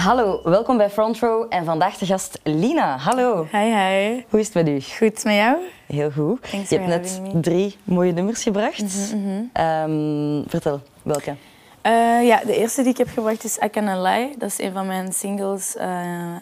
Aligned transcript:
Hallo, 0.00 0.40
welkom 0.44 0.76
bij 0.76 0.90
Front 0.90 1.18
Row 1.18 1.46
en 1.48 1.64
vandaag 1.64 1.96
de 1.96 2.06
gast 2.06 2.40
Lina. 2.42 2.96
Hallo. 2.96 3.46
Hi, 3.52 3.58
hi. 3.58 4.22
Hoe 4.28 4.40
is 4.40 4.46
het 4.46 4.54
met 4.54 4.68
u? 4.68 4.80
Goed 4.80 5.24
met 5.24 5.34
jou? 5.34 5.56
Heel 5.86 6.10
goed. 6.10 6.50
Thanks 6.50 6.68
je 6.68 6.78
hebt 6.78 6.88
net 6.88 7.20
drie 7.42 7.76
mooie 7.84 8.12
nummers 8.12 8.42
gebracht. 8.42 9.12
Mhm, 9.14 9.42
Ehm, 9.52 10.48
vertel, 10.48 10.80
welke? 11.02 11.34
Eh, 11.82 12.26
ja, 12.26 12.40
de 12.46 12.56
eerste 12.56 12.82
die 12.82 12.90
ik 12.90 12.98
heb 12.98 13.08
gebracht 13.08 13.44
is 13.44 13.58
I 13.64 13.70
Can 13.70 14.02
Lie. 14.02 14.34
Dat 14.38 14.48
is 14.48 14.58
een 14.58 14.72
van 14.72 14.86
mijn 14.86 15.12
singles 15.12 15.76
eh, 15.76 15.86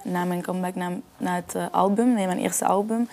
na 0.04 0.24
mijn 0.24 0.42
comeback 0.42 0.74
na, 0.74 0.90
na 1.16 1.34
het 1.34 1.54
eh, 1.54 1.64
album, 1.70 2.14
nee, 2.14 2.26
mijn 2.26 2.38
eerste 2.38 2.66
album. 2.66 3.08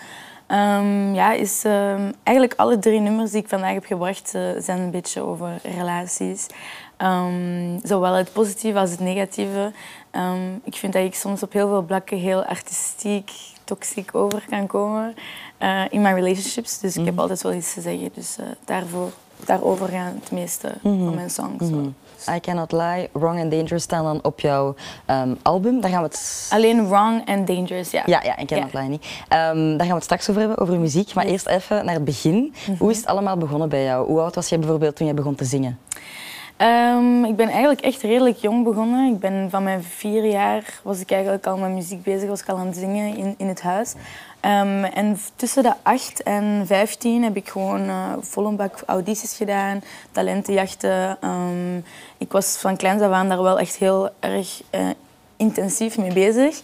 Ehm, 0.46 1.14
ja, 1.14 1.32
is 1.32 1.64
ehm, 1.64 2.12
eigenlijk 2.22 2.58
alle 2.60 2.78
drie 2.78 3.00
nummers 3.00 3.30
die 3.30 3.42
ik 3.42 3.48
vandaag 3.48 3.72
heb 3.72 3.84
gebracht 3.84 4.28
zijn 4.58 4.80
een 4.80 4.90
beetje 4.90 5.22
over 5.22 5.50
relaties. 5.62 6.46
Ehm, 6.96 7.78
zowel 7.82 8.12
het 8.12 8.32
positieve 8.32 8.78
als 8.78 8.90
het 8.90 9.00
negatieve. 9.00 9.72
Ehm, 10.10 10.54
ik 10.64 10.74
vind 10.74 10.92
dat 10.92 11.04
ik 11.04 11.14
soms 11.14 11.42
op 11.42 11.52
heel 11.52 11.68
veel 11.68 11.84
vlakken 11.86 12.18
heel 12.18 12.44
artistiek, 12.44 13.30
toxiek 13.64 14.14
over 14.14 14.44
kan 14.50 14.66
komen 14.66 15.14
eh, 15.58 15.82
in 15.90 16.00
mijn 16.00 16.14
relationships. 16.14 16.78
Dus 16.78 16.96
ik 16.96 17.04
heb 17.04 17.18
altijd 17.18 17.42
wel 17.42 17.52
iets 17.52 17.74
te 17.74 17.80
zeggen. 17.80 18.10
Dus 18.14 18.36
eh, 18.38 18.46
daarvoor, 18.64 19.10
daarover 19.44 19.88
gaan 19.88 20.18
het 20.20 20.30
meeste 20.30 20.72
van 20.82 21.14
mijn 21.14 21.30
songs. 21.30 21.70
wel. 21.70 21.92
I 22.36 22.40
Cannot 22.40 22.72
Lie, 22.72 23.08
Wrong 23.12 23.40
and 23.40 23.50
Dangerous 23.50 23.82
staan 23.82 24.04
dan 24.04 24.18
op 24.22 24.40
jouw 24.40 24.74
ehm, 25.06 25.34
album. 25.42 25.80
Daar 25.80 25.90
gaan 25.90 26.02
we 26.02 26.06
het... 26.06 26.48
Alleen 26.52 26.88
Wrong 26.88 27.28
and 27.28 27.46
Dangerous, 27.46 27.90
ja. 27.90 28.02
Ja, 28.06 28.22
ja, 28.22 28.40
I 28.40 28.44
Cannot. 28.44 28.74
Lie 28.74 28.88
niet. 28.88 29.06
Daar 29.28 29.54
gaan 29.56 29.86
we 29.88 29.94
het 29.94 30.02
straks 30.02 30.28
over 30.30 30.40
hebben, 30.40 30.58
over 30.58 30.78
muziek. 30.78 31.14
Maar 31.14 31.24
eerst 31.24 31.46
even 31.46 31.84
naar 31.84 31.94
het 31.94 32.04
begin. 32.04 32.54
Mhm. 32.66 32.76
Hoe 32.78 32.90
is 32.90 32.96
het 32.96 33.06
allemaal 33.06 33.36
begonnen 33.36 33.68
bij 33.68 33.84
jou? 33.84 34.06
Hoe 34.06 34.20
oud 34.20 34.34
was 34.34 34.48
jij 34.48 34.58
bijvoorbeeld 34.58 34.96
toen 34.96 35.06
je 35.06 35.14
begon 35.14 35.34
te 35.34 35.44
zingen? 35.44 35.78
Ehm, 36.56 37.24
ik 37.24 37.36
ben 37.36 37.48
eigenlijk 37.48 37.80
echt 37.80 38.02
redelijk 38.02 38.36
jong 38.36 38.64
begonnen. 38.64 39.12
Ik 39.12 39.18
ben 39.18 39.50
van 39.50 39.62
mijn 39.62 39.82
vier 39.82 40.24
jaar 40.24 40.80
was 40.82 41.00
ik 41.00 41.10
eigenlijk 41.10 41.46
al 41.46 41.56
met 41.56 41.70
muziek 41.70 42.02
bezig, 42.02 42.28
was 42.28 42.40
ik 42.40 42.48
al 42.48 42.56
aan 42.56 42.66
het 42.66 42.76
zingen 42.76 43.16
in, 43.16 43.34
in 43.38 43.48
het 43.48 43.62
huis. 43.62 43.94
Ehm, 44.40 44.84
en 44.84 45.18
tussen 45.36 45.62
de 45.62 45.72
8 45.82 46.22
en 46.22 46.62
15 46.66 47.22
heb 47.22 47.36
ik 47.36 47.48
gewoon 47.48 47.88
eh 47.88 48.12
vol 48.20 48.46
een 48.46 48.56
bak 48.56 48.82
audities 48.86 49.36
gedaan, 49.36 49.82
talentenjachten. 50.10 51.16
Ehm, 51.20 51.76
ik 52.18 52.32
was 52.32 52.56
van 52.56 52.76
kleins 52.76 53.02
af 53.02 53.12
aan 53.12 53.28
daar 53.28 53.42
wel 53.42 53.58
echt 53.58 53.76
heel 53.76 54.10
erg 54.20 54.62
eh, 54.70 54.88
intensief 55.36 55.98
mee 55.98 56.12
bezig. 56.12 56.60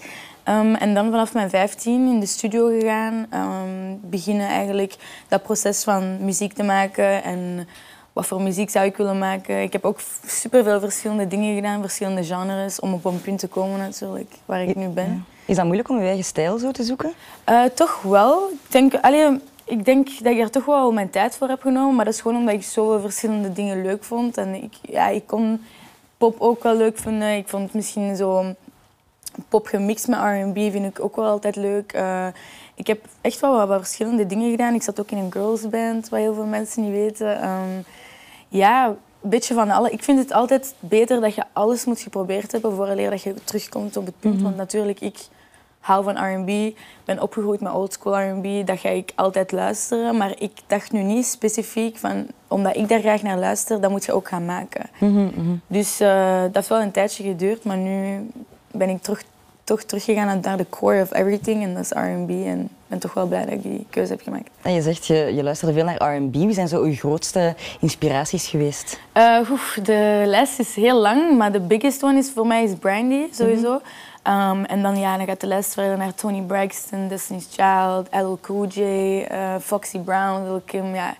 En 0.79 0.95
dan 0.95 1.11
vanaf 1.11 1.35
mijn 1.35 1.51
15 1.51 2.09
in 2.09 2.21
de 2.21 2.27
studio 2.27 2.67
gegaan, 2.67 3.27
beginnen 4.01 4.49
eigenlijk 4.49 4.95
dat 5.29 5.43
proces 5.43 5.85
van 5.85 6.25
muziek 6.25 6.53
te 6.53 6.63
maken 6.63 7.23
en 7.25 7.69
wat 8.13 8.27
voor 8.27 8.43
muziek 8.43 8.71
zou 8.71 8.87
ik 8.87 8.97
willen 8.97 9.19
maken. 9.19 9.63
Ik 9.63 9.73
heb 9.73 9.85
ook 9.85 10.01
superveel 10.27 10.81
verschillende 10.81 11.27
dingen 11.29 11.55
gedaan, 11.55 11.81
verschillende 11.81 12.25
genres, 12.25 12.81
om 12.81 12.93
op 12.93 13.05
een 13.05 13.21
punt 13.21 13.39
te 13.39 13.49
komen 13.49 13.79
natuurlijk, 13.79 14.35
waar 14.45 14.63
ik 14.63 14.77
nu 14.77 14.89
ben. 14.89 15.25
Is 15.45 15.57
dat 15.57 15.65
moeilijk 15.65 15.89
om 15.89 15.99
je 15.99 16.07
eigen 16.07 16.25
stijl 16.25 16.59
zo 16.59 16.71
te 16.71 16.83
zoeken? 16.83 17.13
Eh, 17.45 17.65
toch 17.65 18.03
wel. 18.03 18.49
Ik 18.49 18.73
denk, 18.73 18.95
allee, 18.95 19.41
ik 19.65 19.85
denk 19.85 20.19
dat 20.19 20.33
ik 20.33 20.39
daar 20.39 20.51
toch 20.51 20.65
wel 20.65 20.93
mijn 20.93 21.11
tijd 21.11 21.37
voor 21.37 21.49
heb 21.49 21.61
genomen, 21.61 21.95
maar 21.95 22.05
dat 22.05 22.15
is 22.15 22.21
gewoon 22.21 22.37
omdat 22.37 22.55
ik 22.55 22.63
zoveel 22.63 23.01
verschillende 23.01 23.53
dingen 23.53 23.83
leuk 23.83 24.05
vond. 24.05 24.37
En 24.37 24.55
ik, 24.55 24.75
ja, 24.83 25.09
ik 25.09 25.27
kon 25.27 25.65
pop 26.17 26.41
ook 26.41 26.63
wel 26.63 26.77
leuk 26.77 26.99
vinden. 26.99 27.37
Ik 27.37 27.49
vond 27.49 27.75
misschien 27.75 28.17
zo 28.17 28.45
pop 29.49 29.67
gemixt 29.67 30.09
met 30.09 30.19
R&B 30.19 30.57
vind 30.57 30.87
ik 30.87 31.05
ook 31.05 31.17
wel 31.17 31.27
altijd 31.27 31.57
leuk. 31.57 31.93
Eh, 31.93 32.27
ik 32.75 32.87
heb 32.87 33.05
echt 33.21 33.41
wel 33.41 33.57
wat, 33.57 33.69
wat 33.69 33.79
verschillende 33.79 34.27
dingen 34.27 34.51
gedaan. 34.51 34.75
Ik 34.75 34.83
zat 34.83 35.01
ook 35.01 35.11
in 35.11 35.19
een 35.19 35.33
girlsband, 35.33 36.09
wat 36.09 36.21
heel 36.21 36.35
veel 36.35 36.47
mensen 36.47 36.83
niet 36.83 36.93
weten. 36.93 37.41
Ehm, 37.41 37.83
ja, 38.49 38.87
een 39.23 39.31
beetje 39.31 39.55
van 39.55 39.71
alle. 39.71 39.91
Ik 39.91 40.03
vind 40.03 40.19
het 40.19 40.33
altijd 40.33 40.75
beter 40.79 41.21
dat 41.21 41.35
je 41.35 41.45
alles 41.53 41.85
moet 41.85 42.01
geprobeerd 42.01 42.53
hebben 42.53 42.75
vooraleer 42.75 43.11
dat 43.11 43.23
je 43.23 43.35
terugkomt 43.45 43.97
op 43.97 44.07
het 44.07 44.21
punt. 44.21 44.43
Want 44.43 44.57
natuurlijk, 44.57 45.01
ik 45.01 45.19
hou 45.81 46.05
van 46.05 46.17
R&B, 46.17 46.79
ben 47.05 47.23
opgegroeid 47.23 47.61
met 47.61 47.73
oldschool 47.73 48.21
R&B, 48.21 48.67
dat 48.67 48.79
ga 48.79 48.89
ik 48.89 49.13
altijd 49.15 49.53
luisteren. 49.53 50.17
Maar 50.17 50.35
ik 50.39 50.53
dacht 50.67 50.93
nu 50.93 51.03
niet 51.03 51.27
specifiek 51.27 51.97
van, 51.97 52.27
omdat 52.49 52.77
ik 52.77 52.89
daar 52.89 53.01
graag 53.01 53.23
naar 53.23 53.39
luister, 53.39 53.81
dat 53.81 53.91
moet 53.91 54.05
je 54.05 54.13
ook 54.13 54.29
gaan 54.29 54.45
maken. 54.45 54.91
Dus 55.67 56.01
eh, 56.01 56.43
dat 56.43 56.55
heeft 56.55 56.69
wel 56.69 56.81
een 56.81 56.91
tijdje 56.91 57.23
geduurd, 57.23 57.65
maar 57.65 57.77
nu 57.77 58.31
ben 58.71 58.89
ik 58.89 59.03
terug, 59.03 59.25
toch 59.65 59.83
teruggegaan 59.83 60.27
naar- 60.27 60.39
naar 60.43 60.57
de 60.57 60.67
core 60.71 61.03
of 61.03 61.13
everything 61.15 61.63
en 61.63 61.75
dat 61.75 61.83
is 61.83 61.91
R&B. 61.91 62.31
En 62.31 62.61
ik 62.63 62.69
ben 62.87 62.99
toch 62.99 63.15
wel 63.15 63.27
blij 63.27 63.45
dat 63.45 63.55
ik 63.55 63.63
die 63.63 63.87
keuze 63.91 64.13
heb 64.13 64.23
gemaakt. 64.23 64.51
En 64.63 64.73
je 64.73 64.83
zegt, 64.83 65.07
je, 65.07 65.15
je 65.35 65.43
luisterde 65.43 65.75
veel 65.75 65.85
naar 65.85 66.15
R&B. 66.17 66.35
Wie 66.35 66.53
zijn 66.53 66.69
zo 66.69 66.87
je 66.87 66.97
grootste 66.97 67.55
inspiraties 67.81 68.47
geweest? 68.47 69.01
Eh, 69.13 69.39
oef, 69.51 69.79
de 69.83 70.23
lijst 70.27 70.59
is 70.59 70.75
heel 70.75 71.01
lang, 71.01 71.37
maar 71.37 71.53
de 71.53 71.61
biggest 71.61 72.03
one 72.03 72.19
is 72.19 72.31
voor 72.35 72.47
mij 72.47 72.65
is 72.65 72.75
Brandy, 72.75 73.25
sowieso. 73.33 73.81
Um, 74.29 74.65
en 74.65 74.83
dan, 74.83 74.99
ja, 74.99 75.17
dan 75.17 75.27
gaat 75.27 75.41
de 75.41 75.47
lijst 75.47 75.73
verder 75.75 75.97
naar 75.97 76.15
Tony 76.15 76.41
Braxton, 76.41 77.09
Destiny's 77.09 77.49
Child, 77.51 78.09
LL 78.11 78.39
Cool 78.41 78.67
J, 78.67 78.81
eh, 78.81 79.55
Foxy 79.61 79.99
Brown, 79.99 80.43
Lil 80.45 80.63
Kim, 80.65 80.95
ja. 80.95 81.15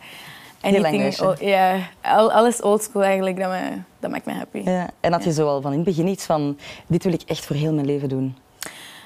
Anything, 0.63 1.21
oh, 1.21 1.37
ja, 1.41 1.77
al- 2.03 2.33
alles 2.33 2.63
oldschool 2.63 3.03
eigenlijk, 3.03 3.39
dat, 3.39 3.51
me, 3.51 3.61
dat 4.01 4.11
maakt 4.11 4.25
me 4.27 4.33
happy. 4.33 4.63
Ja. 4.65 4.91
En 5.01 5.13
had 5.13 5.25
je 5.25 5.33
zo 5.33 5.47
al 5.47 5.61
van 5.61 5.71
in 5.71 5.77
het 5.77 5.87
begin 5.87 6.07
iets 6.07 6.25
van, 6.25 6.59
dit 6.87 7.05
wil 7.05 7.13
ik 7.13 7.23
echt 7.27 7.47
voor 7.47 7.57
heel 7.57 7.73
mijn 7.73 7.87
leven 7.87 8.09
doen? 8.09 8.37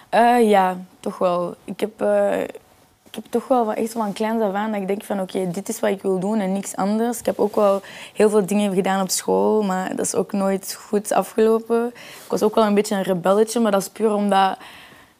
Eh, 0.08 0.48
ja, 0.48 0.76
toch 1.00 1.18
wel. 1.18 1.54
Ik 1.64 1.80
heb, 1.80 2.00
eh, 2.00 2.40
ik 3.10 3.14
heb 3.14 3.24
toch 3.30 3.48
wel 3.48 3.72
echt 3.72 3.92
van 3.92 4.12
kleins 4.12 4.42
af 4.42 4.52
aan 4.54 4.72
dat 4.72 4.80
ik 4.80 4.86
denk 4.86 5.04
van 5.04 5.20
oké, 5.20 5.50
dit 5.50 5.68
is 5.68 5.80
wat 5.80 5.90
ik 5.90 6.02
wil 6.02 6.18
doen 6.18 6.38
en 6.40 6.52
niks 6.52 6.76
anders. 6.76 7.18
Ik 7.18 7.26
heb 7.26 7.38
ook 7.38 7.54
wel 7.54 7.80
heel 8.14 8.30
veel 8.30 8.46
dingen 8.46 8.74
gedaan 8.74 9.00
op 9.02 9.10
school, 9.10 9.62
maar 9.62 9.96
dat 9.96 10.06
is 10.06 10.14
ook 10.14 10.32
nooit 10.32 10.78
goed 10.80 11.12
afgelopen. 11.12 11.86
Ik 12.24 12.30
was 12.30 12.42
ook 12.42 12.54
wel 12.54 12.64
een 12.64 12.74
beetje 12.74 12.94
een 12.94 13.02
rebelletje, 13.02 13.60
maar 13.60 13.72
dat 13.72 13.80
is 13.80 13.88
puur 13.88 14.12
omdat 14.14 14.56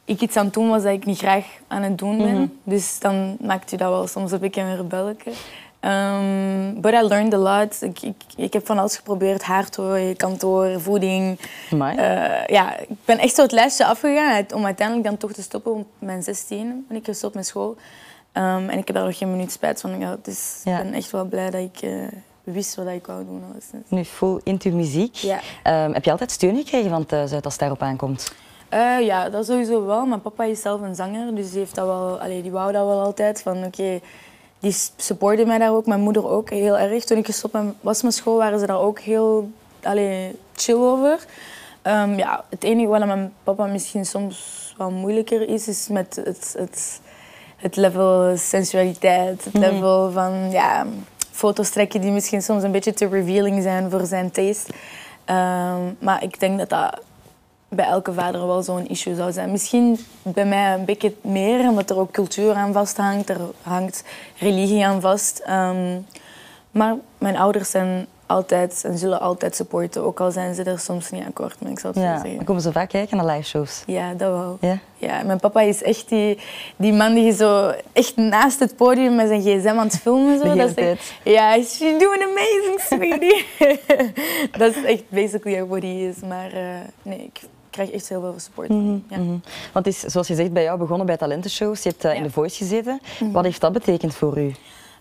ik 0.05 0.21
iets 0.21 0.35
aan 0.35 0.45
het 0.45 0.53
doen 0.53 0.69
was 0.69 0.83
dat 0.83 0.91
ik 0.93 1.05
niet 1.05 1.17
graag 1.17 1.45
aan 1.67 1.81
het 1.81 1.97
doen 1.97 2.17
ben. 2.17 2.59
Dus 2.63 2.99
dan 2.99 3.37
maakt 3.41 3.71
u 3.71 3.77
dat 3.77 3.89
wel 3.89 4.07
soms 4.07 4.31
een 4.31 4.39
beetje 4.39 4.61
een 4.61 4.75
rebelletje. 4.77 5.31
Um, 5.81 6.81
but 6.81 6.93
I 6.93 7.01
learned 7.01 7.33
a 7.33 7.37
lot. 7.37 7.81
Ik, 7.81 8.01
ik, 8.01 8.15
ik 8.35 8.53
heb 8.53 8.65
van 8.65 8.77
alles 8.77 8.95
geprobeerd. 8.95 9.43
Haartooi, 9.43 10.15
kantoor, 10.15 10.81
voeding. 10.81 11.39
Eh, 11.69 12.45
ja, 12.45 12.77
ik 12.77 12.87
ben 13.05 13.17
echt 13.17 13.35
zo 13.35 13.41
het 13.41 13.51
lijstje 13.51 13.85
afgegaan 13.85 14.45
om 14.53 14.65
uiteindelijk 14.65 15.07
dan 15.07 15.17
toch 15.17 15.31
te 15.31 15.41
stoppen. 15.41 15.71
Op 15.71 15.87
mijn 15.99 16.23
16 16.23 16.85
ben 16.87 16.97
ik 16.97 17.05
gestopt 17.05 17.35
met 17.35 17.45
school. 17.47 17.75
Ehm, 18.31 18.69
en 18.69 18.77
ik 18.77 18.87
heb 18.87 18.95
daar 18.95 19.05
nog 19.05 19.17
geen 19.17 19.31
minuut 19.31 19.51
spijt 19.51 19.81
van 19.81 19.95
gehad. 19.99 20.25
Dus 20.25 20.61
Ja. 20.63 20.77
ik 20.77 20.83
ben 20.83 20.93
echt 20.93 21.11
wel 21.11 21.25
blij 21.25 21.49
dat 21.49 21.61
ik 21.61 21.81
eh, 21.81 21.91
wist 22.43 22.75
wat 22.75 22.87
ik 22.87 23.05
wou 23.07 23.25
doen. 23.25 23.43
alleszins. 23.51 23.89
Nu 23.89 24.03
full 24.05 24.39
into 24.43 24.69
muziek. 24.69 25.15
Ja. 25.15 25.39
Ehm, 25.63 25.93
heb 25.93 26.03
je 26.05 26.11
altijd 26.11 26.31
steun 26.31 26.55
gekregen 26.55 26.89
van 26.89 27.05
thuis 27.05 27.33
uit 27.33 27.43
als 27.43 27.53
het 27.53 27.61
daarop 27.61 27.81
aankomt? 27.81 28.33
Eh, 28.69 28.99
ja, 29.01 29.29
dat 29.29 29.45
sowieso 29.45 29.85
wel. 29.85 30.05
Mijn 30.05 30.21
papa 30.21 30.43
is 30.43 30.61
zelf 30.61 30.81
een 30.81 30.95
zanger, 30.95 31.35
dus 31.35 31.49
die, 31.49 31.59
heeft 31.59 31.75
dat 31.75 31.85
wel, 31.85 32.19
allee, 32.19 32.41
die 32.41 32.51
wou 32.51 32.71
dat 32.71 32.85
wel 32.85 33.01
altijd. 33.01 33.41
Van, 33.41 33.63
oké, 33.65 33.99
die 34.59 34.75
supportte 34.95 35.45
mij 35.45 35.57
daar 35.57 35.71
ook, 35.71 35.85
mijn 35.85 35.99
moeder 35.99 36.29
ook 36.29 36.49
heel 36.49 36.77
erg. 36.77 37.03
Toen 37.03 37.17
ik 37.17 37.25
gestopt 37.25 37.57
was 37.81 38.01
met 38.01 38.13
school, 38.13 38.37
waren 38.37 38.59
ze 38.59 38.65
daar 38.65 38.79
ook 38.79 38.99
heel 38.99 39.51
allee, 39.83 40.39
chill 40.55 40.75
over. 40.75 41.25
Ehm, 41.81 42.17
ja, 42.17 42.45
het 42.49 42.63
enige 42.63 42.87
wat 42.87 43.05
mijn 43.05 43.33
papa 43.43 43.65
misschien 43.65 44.05
soms 44.05 44.55
wel 44.77 44.91
moeilijker 44.91 45.49
is, 45.49 45.67
is 45.67 45.87
met 45.87 46.15
het, 46.15 46.55
het, 46.57 47.01
het 47.55 47.75
level 47.75 48.37
sensualiteit. 48.37 49.43
Het 49.43 49.53
level 49.53 50.11
van 50.11 50.51
ja, 50.51 50.85
foto's 51.31 51.69
trekken 51.69 52.01
die 52.01 52.11
misschien 52.11 52.41
soms 52.41 52.63
een 52.63 52.71
beetje 52.71 52.93
te 52.93 53.07
revealing 53.07 53.63
zijn 53.63 53.89
voor 53.89 54.05
zijn 54.05 54.31
taste. 54.31 54.73
Ehm, 55.25 55.81
maar 55.99 56.23
ik 56.23 56.39
denk 56.39 56.57
dat 56.57 56.69
dat 56.69 57.01
bij 57.69 57.85
elke 57.85 58.13
vader 58.13 58.47
wel 58.47 58.63
zo'n 58.63 58.87
issue 58.87 59.15
zou 59.15 59.31
zijn. 59.31 59.51
Misschien 59.51 59.99
bij 60.23 60.45
mij 60.45 60.73
een 60.73 60.85
beetje 60.85 61.13
meer, 61.21 61.59
omdat 61.69 61.89
er 61.89 61.99
ook 61.99 62.11
cultuur 62.11 62.53
aan 62.53 62.73
vasthangt. 62.73 63.29
Er 63.29 63.39
hangt 63.61 64.03
religie 64.37 64.85
aan 64.85 65.01
vast. 65.01 65.39
Ehm, 65.45 65.99
maar 66.71 66.95
mijn 67.17 67.37
ouders 67.37 67.69
zijn 67.69 68.07
altijd 68.25 68.83
en 68.85 68.97
zullen 68.97 69.19
altijd 69.19 69.55
supporten, 69.55 70.03
ook 70.03 70.19
al 70.19 70.31
zijn 70.31 70.55
ze 70.55 70.63
er 70.63 70.79
soms 70.79 71.11
niet 71.11 71.25
akkoord 71.27 71.61
mee, 71.61 71.71
ik 71.71 71.79
zal 71.79 71.89
het 71.89 71.99
zo 71.99 72.05
Ja. 72.05 72.19
zeggen. 72.21 72.43
Komen 72.43 72.61
ze 72.61 72.71
vaak 72.71 72.89
kijken 72.89 73.17
naar 73.17 73.25
live 73.25 73.47
shows. 73.47 73.83
Ja, 73.85 74.13
dat 74.13 74.31
wel. 74.31 74.57
Ja? 74.61 74.77
Ja, 74.97 75.23
mijn 75.23 75.39
papa 75.39 75.61
is 75.61 75.83
echt 75.83 76.09
die, 76.09 76.39
die 76.75 76.93
man 76.93 77.13
die 77.13 77.33
zo 77.33 77.73
echt 77.93 78.15
naast 78.15 78.59
het 78.59 78.75
podium 78.75 79.15
met 79.15 79.27
zijn 79.27 79.41
gsm 79.41 79.67
aan 79.67 79.77
het 79.87 79.99
filmen. 79.99 80.39
Zo. 80.39 80.55
Dat 80.55 80.69
is 80.69 80.73
echt- 80.73 81.13
Ja, 81.23 81.51
she's 81.53 81.99
doing 81.99 82.23
amazing, 82.23 82.79
sweetie. 82.79 83.45
dat 84.59 84.75
is 84.75 84.83
echt 84.83 85.03
basically 85.09 85.65
what 85.65 85.81
he 85.81 86.07
is. 86.09 86.15
Maar 86.27 86.51
eh, 86.53 86.61
nee, 87.01 87.17
ik 87.33 87.39
krijg 87.77 87.91
echt 87.91 88.09
heel 88.09 88.21
veel 88.21 88.33
support. 88.37 88.67
hem, 88.67 89.05
ja. 89.09 89.17
Mhm. 89.17 89.37
Want 89.73 89.85
het 89.85 89.87
is, 89.87 89.99
zoals 89.99 90.27
je 90.27 90.35
zegt, 90.35 90.53
bij 90.53 90.63
jou 90.63 90.77
begonnen 90.77 91.05
bij 91.05 91.17
talentenshows. 91.17 91.83
Je 91.83 91.89
hebt 91.89 92.05
eh, 92.05 92.15
in. 92.15 92.23
The 92.23 92.31
Voice 92.31 92.55
gezeten. 92.55 92.99
Wat 93.31 93.43
heeft 93.43 93.61
dat 93.61 93.71
betekend 93.71 94.15
voor 94.15 94.37
u? 94.37 94.55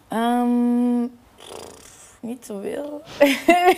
Ehm, 0.09 1.01
niet 2.21 2.45
zoveel. 2.47 3.03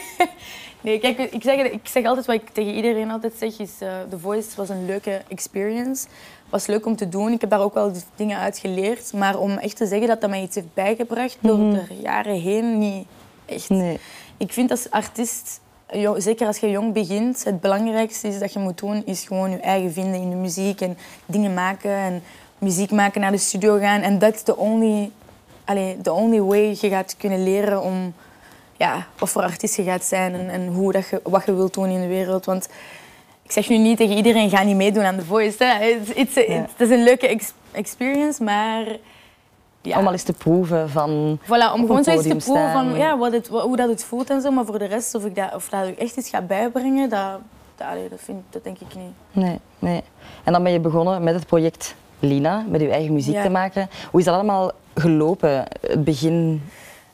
nee, 0.80 0.98
kijk, 0.98 1.18
ik 1.18 1.42
zeg, 1.42 1.60
ik 1.60 1.88
zeg 1.88 2.04
altijd 2.04 2.26
wat 2.26 2.34
ik 2.34 2.48
tegen 2.48 2.74
iedereen 2.74 3.10
altijd 3.10 3.34
zeg, 3.38 3.58
is 3.58 3.80
eh 3.80 3.88
The 4.10 4.18
Voice 4.18 4.48
was 4.56 4.68
een 4.68 4.86
leuke 4.86 5.22
experience. 5.28 6.06
was 6.48 6.66
leuk 6.66 6.86
om 6.86 6.96
te 6.96 7.08
doen. 7.08 7.32
Ik 7.32 7.40
heb 7.40 7.50
daar 7.50 7.62
ook 7.62 7.74
wel 7.74 7.92
dingen 8.16 8.38
uit 8.38 8.58
geleerd. 8.58 9.12
Maar 9.12 9.38
om 9.38 9.50
echt 9.58 9.76
te 9.76 9.86
zeggen 9.86 10.08
dat 10.08 10.20
dat 10.20 10.30
mij 10.30 10.42
iets 10.42 10.54
heeft 10.54 10.74
bijgebracht 10.74 11.36
door 11.40 11.58
de 11.58 11.86
jaren 12.02 12.40
heen, 12.40 12.78
niet 12.78 13.06
echt. 13.46 13.68
Nee. 13.68 13.98
Ik 14.36 14.52
vind 14.52 14.70
als 14.70 14.90
artiest 14.90 15.60
zeker 16.16 16.46
als 16.46 16.58
je 16.58 16.70
jong 16.70 16.92
begint, 16.92 17.44
het 17.44 17.60
belangrijkste 17.60 18.28
is 18.28 18.38
dat 18.38 18.52
je 18.52 18.58
moet 18.58 18.78
doen, 18.78 19.02
is 19.06 19.24
gewoon 19.26 19.50
je 19.50 19.56
eigen 19.56 19.92
vinden 19.92 20.20
in 20.20 20.30
de 20.30 20.36
muziek 20.36 20.80
en 20.80 20.98
dingen 21.26 21.54
maken 21.54 21.90
en 21.90 22.22
muziek 22.58 22.90
maken, 22.90 23.20
naar 23.20 23.30
de 23.30 23.38
studio 23.38 23.78
gaan. 23.78 24.00
En 24.00 24.18
that's 24.18 24.42
the 24.42 24.56
only, 24.56 25.10
allee, 25.64 25.96
the 26.02 26.12
only 26.12 26.40
way 26.40 26.76
je 26.80 26.88
gaat 26.88 27.16
kunnen 27.18 27.42
leren 27.42 27.82
om 27.82 28.14
ja, 28.76 29.06
wat 29.18 29.30
voor 29.30 29.42
artiest 29.42 29.76
je 29.76 29.82
gaat 29.82 30.04
zijn 30.04 30.34
en, 30.34 30.50
en 30.50 30.66
hoe 30.66 30.92
dat 30.92 31.08
je, 31.08 31.20
wat 31.22 31.46
je 31.46 31.54
wilt 31.54 31.74
doen 31.74 31.88
in 31.88 32.00
de 32.00 32.06
wereld. 32.06 32.44
Want 32.44 32.68
ik 33.42 33.52
zeg 33.52 33.68
nu 33.68 33.78
niet 33.78 33.96
tegen 33.96 34.16
iedereen, 34.16 34.50
ga 34.50 34.62
niet 34.62 34.76
meedoen 34.76 35.04
aan 35.04 35.18
The 35.18 35.24
Voice. 35.24 35.64
Hè. 35.64 35.98
Het 36.14 36.80
is 36.80 36.90
een 36.90 37.02
leuke 37.02 37.28
ex- 37.28 37.52
experience, 37.72 38.42
maar... 38.42 38.86
Ja. 39.82 39.98
Om 39.98 40.06
al 40.06 40.12
eens 40.12 40.22
te 40.22 40.32
proeven 40.32 40.90
van... 40.90 41.38
Voilà, 41.42 41.72
om 41.74 41.80
gewoon 41.80 41.96
eens 42.04 42.22
te 42.22 42.36
proeven 42.36 42.72
van, 42.72 42.94
ja, 42.96 43.18
wat 43.18 43.32
het, 43.32 43.48
hoe 43.48 43.76
dat 43.76 43.88
het 43.88 44.04
voelt 44.04 44.30
en 44.30 44.40
zo. 44.40 44.50
Maar 44.50 44.64
voor 44.64 44.78
de 44.78 44.84
rest, 44.84 45.14
of, 45.14 45.24
ik 45.24 45.34
dat, 45.34 45.54
of 45.54 45.68
dat 45.68 45.94
echt 45.98 46.16
iets 46.16 46.28
gaat 46.28 46.46
bijbrengen, 46.46 47.08
dat, 47.08 47.38
dat, 47.76 47.88
dat, 48.10 48.20
vind, 48.20 48.42
dat 48.50 48.64
denk 48.64 48.78
ik 48.78 48.94
niet. 48.94 49.12
Nee, 49.44 49.58
nee. 49.78 50.02
En 50.44 50.52
dan 50.52 50.62
ben 50.62 50.72
je 50.72 50.80
begonnen 50.80 51.22
met 51.22 51.34
het 51.34 51.46
project 51.46 51.94
Lina, 52.18 52.64
met 52.68 52.80
je 52.80 52.90
eigen 52.90 53.12
muziek 53.12 53.34
Ja. 53.34 53.42
te 53.42 53.48
maken. 53.50 53.88
Hoe 54.10 54.20
is 54.20 54.26
dat 54.26 54.34
allemaal 54.34 54.70
gelopen? 54.94 55.64
Het 55.80 56.04
begin... 56.04 56.62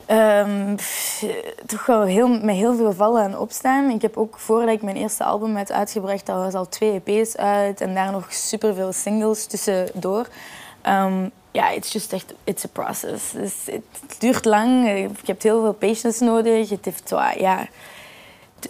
Ehm, 0.05 0.75
pff, 0.75 1.25
toch 1.65 1.85
wel 1.85 2.01
heel, 2.01 2.27
met 2.27 2.55
heel 2.55 2.75
veel 2.75 2.93
vallen 2.93 3.23
en 3.23 3.37
opstaan. 3.37 3.89
Ik 3.89 4.01
heb 4.01 4.17
ook 4.17 4.39
voordat 4.39 4.75
ik 4.75 4.81
mijn 4.81 4.95
eerste 4.95 5.23
album 5.23 5.55
had 5.55 5.71
uitgebracht, 5.71 6.25
dat 6.25 6.35
was 6.35 6.53
al 6.53 6.69
twee 6.69 7.01
EP's 7.05 7.35
uit 7.35 7.81
en 7.81 7.93
daar 7.93 8.11
nog 8.11 8.33
superveel 8.33 8.93
singles 8.93 9.45
tussendoor. 9.45 10.27
Ehm, 10.81 11.29
ja, 11.55 11.69
it's 11.69 11.91
just 11.91 12.13
echt, 12.13 12.33
it's 12.43 12.65
a 12.65 12.67
process. 12.71 13.31
Dus 13.31 13.53
het 13.65 14.19
duurt 14.19 14.45
lang, 14.45 14.87
je 14.87 15.09
hebt 15.25 15.43
heel 15.43 15.61
veel 15.61 15.73
patience 15.73 16.23
nodig. 16.23 16.69
Het 16.69 16.85
heeft 16.85 17.07
zo, 17.07 17.15
ja, 17.37 17.67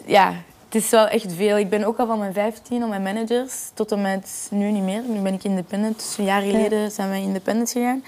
ja, 0.06 0.34
het 0.66 0.76
is 0.84 0.90
wel 0.90 1.08
echt 1.08 1.34
veel. 1.34 1.58
Ik 1.58 1.70
ben 1.70 1.84
ook 1.84 1.98
al 1.98 2.08
van 2.08 2.20
mijn 2.20 2.34
15 2.34 2.84
op 2.84 2.90
mijn 2.90 3.04
managers, 3.04 3.54
tot 3.74 3.92
en 3.92 4.02
met 4.02 4.48
nu 4.52 4.72
niet 4.72 4.84
meer. 4.84 5.02
Nu 5.08 5.20
ben 5.20 5.34
ik 5.34 5.44
independent, 5.44 5.96
dus 5.96 6.18
een 6.18 6.26
jaar 6.26 6.42
geleden 6.42 6.92
zijn 6.92 7.10
wij 7.10 7.22
independent 7.22 7.72
gegaan. 7.72 8.04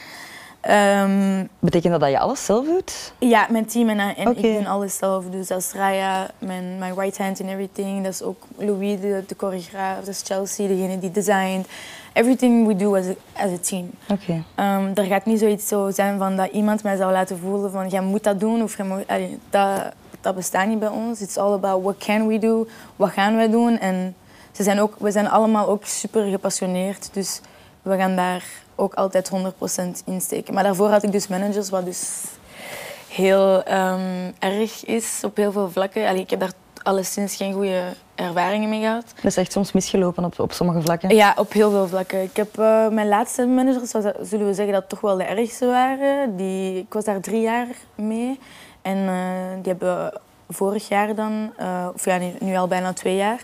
Ehm, 0.61 1.45
Betekent 1.59 1.91
dat 1.91 2.01
dat 2.01 2.09
je 2.09 2.19
alles 2.19 2.45
zelf 2.45 2.65
doet? 2.65 3.13
ja, 3.19 3.47
mijn 3.49 3.65
team 3.65 3.89
en, 3.89 3.99
en 4.15 4.37
ik 4.37 4.41
doen 4.41 4.65
alles 4.67 4.97
zelf. 4.97 5.25
Dus 5.29 5.47
dat 5.47 5.59
is 5.59 5.71
Raya, 5.73 6.27
mijn, 6.39 6.77
mijn 6.77 6.93
right 6.99 7.17
hand 7.17 7.39
in 7.39 7.47
everything. 7.49 8.03
Dat 8.03 8.13
is 8.13 8.21
ook 8.21 8.43
Louis, 8.57 8.99
de, 9.01 9.23
de 9.27 9.35
choreograaf. 9.37 9.97
Dat 9.97 10.07
is 10.07 10.21
Chelsea, 10.25 10.67
degene 10.67 10.99
die 10.99 11.11
designt. 11.11 11.67
Everything 12.13 12.67
we 12.67 12.75
do 12.75 12.95
as 12.95 13.05
a, 13.05 13.13
as 13.33 13.51
a 13.51 13.57
team. 13.61 13.89
Oké. 14.09 14.43
Ehm, 14.55 14.91
er 14.95 15.03
gaat 15.03 15.25
niet 15.25 15.39
zoiets 15.39 15.67
zo 15.67 15.89
zijn 15.91 16.17
van 16.17 16.35
dat 16.35 16.51
iemand 16.51 16.83
mij 16.83 16.95
zou 16.95 17.11
laten 17.11 17.37
voelen 17.39 17.71
van 17.71 17.87
jij 17.87 18.01
moet 18.01 18.23
dat 18.23 18.39
doen 18.39 18.63
of 18.63 18.77
jij 18.77 18.85
moet, 18.85 19.07
allee, 19.07 19.39
dat, 19.49 19.93
dat 20.21 20.35
bestaat 20.35 20.67
niet 20.67 20.79
bij 20.79 20.89
ons. 20.89 21.21
It's 21.21 21.37
all 21.37 21.53
about 21.53 21.83
what 21.83 21.97
can 21.97 22.27
we 22.27 22.39
do, 22.39 22.67
wat 22.95 23.09
gaan 23.09 23.35
wij 23.35 23.49
doen. 23.49 23.79
En 23.79 24.15
ze 24.51 24.63
zijn 24.63 24.79
ook, 24.79 24.95
we 24.99 25.11
zijn 25.11 25.29
allemaal 25.29 25.67
ook 25.67 25.85
super 25.85 26.23
gepassioneerd, 26.29 27.09
dus 27.13 27.41
we 27.87 27.97
gaan 27.97 28.15
daar 28.15 28.43
ook 28.75 28.93
altijd 28.93 29.31
100% 29.31 29.33
in 30.05 30.21
steken. 30.21 30.53
Maar 30.53 30.63
daarvoor 30.63 30.89
had 30.89 31.03
ik 31.03 31.11
dus 31.11 31.27
managers, 31.27 31.69
wat 31.69 31.85
dus 31.85 32.23
heel 33.07 33.63
ehm, 33.63 34.31
erg 34.39 34.85
is 34.85 35.21
op 35.23 35.37
heel 35.37 35.51
veel 35.51 35.69
vlakken. 35.71 36.07
Allee, 36.07 36.21
ik 36.21 36.29
heb 36.29 36.39
daar 36.39 36.53
alleszins 36.83 37.35
geen 37.35 37.53
goede 37.53 37.81
ervaringen 38.15 38.69
mee 38.69 38.81
gehad. 38.81 39.05
Dat 39.15 39.25
is 39.25 39.37
echt 39.37 39.51
soms 39.51 39.71
misgelopen 39.71 40.25
op, 40.25 40.39
op 40.39 40.51
sommige 40.51 40.81
vlakken. 40.81 41.15
Ja, 41.15 41.33
op 41.37 41.53
heel 41.53 41.71
veel 41.71 41.87
vlakken. 41.87 42.21
Ik 42.21 42.35
heb 42.35 42.59
eh, 42.59 42.87
mijn 42.87 43.07
laatste 43.07 43.45
managers, 43.45 43.89
zullen 44.21 44.45
we 44.45 44.53
zeggen, 44.53 44.73
dat 44.73 44.89
toch 44.89 45.01
wel 45.01 45.17
de 45.17 45.23
ergste 45.23 45.65
waren. 45.65 46.35
Die, 46.35 46.77
ik 46.77 46.93
was 46.93 47.03
daar 47.03 47.21
drie 47.21 47.41
jaar 47.41 47.67
mee. 47.95 48.39
En 48.81 48.97
eh, 48.97 49.61
die 49.61 49.71
hebben 49.71 50.21
vorig 50.49 50.87
jaar 50.87 51.15
dan, 51.15 51.53
eh, 51.57 51.87
of 51.93 52.05
ja, 52.05 52.17
nu, 52.17 52.31
nu 52.39 52.55
al 52.55 52.67
bijna 52.67 52.93
twee 52.93 53.15
jaar, 53.15 53.41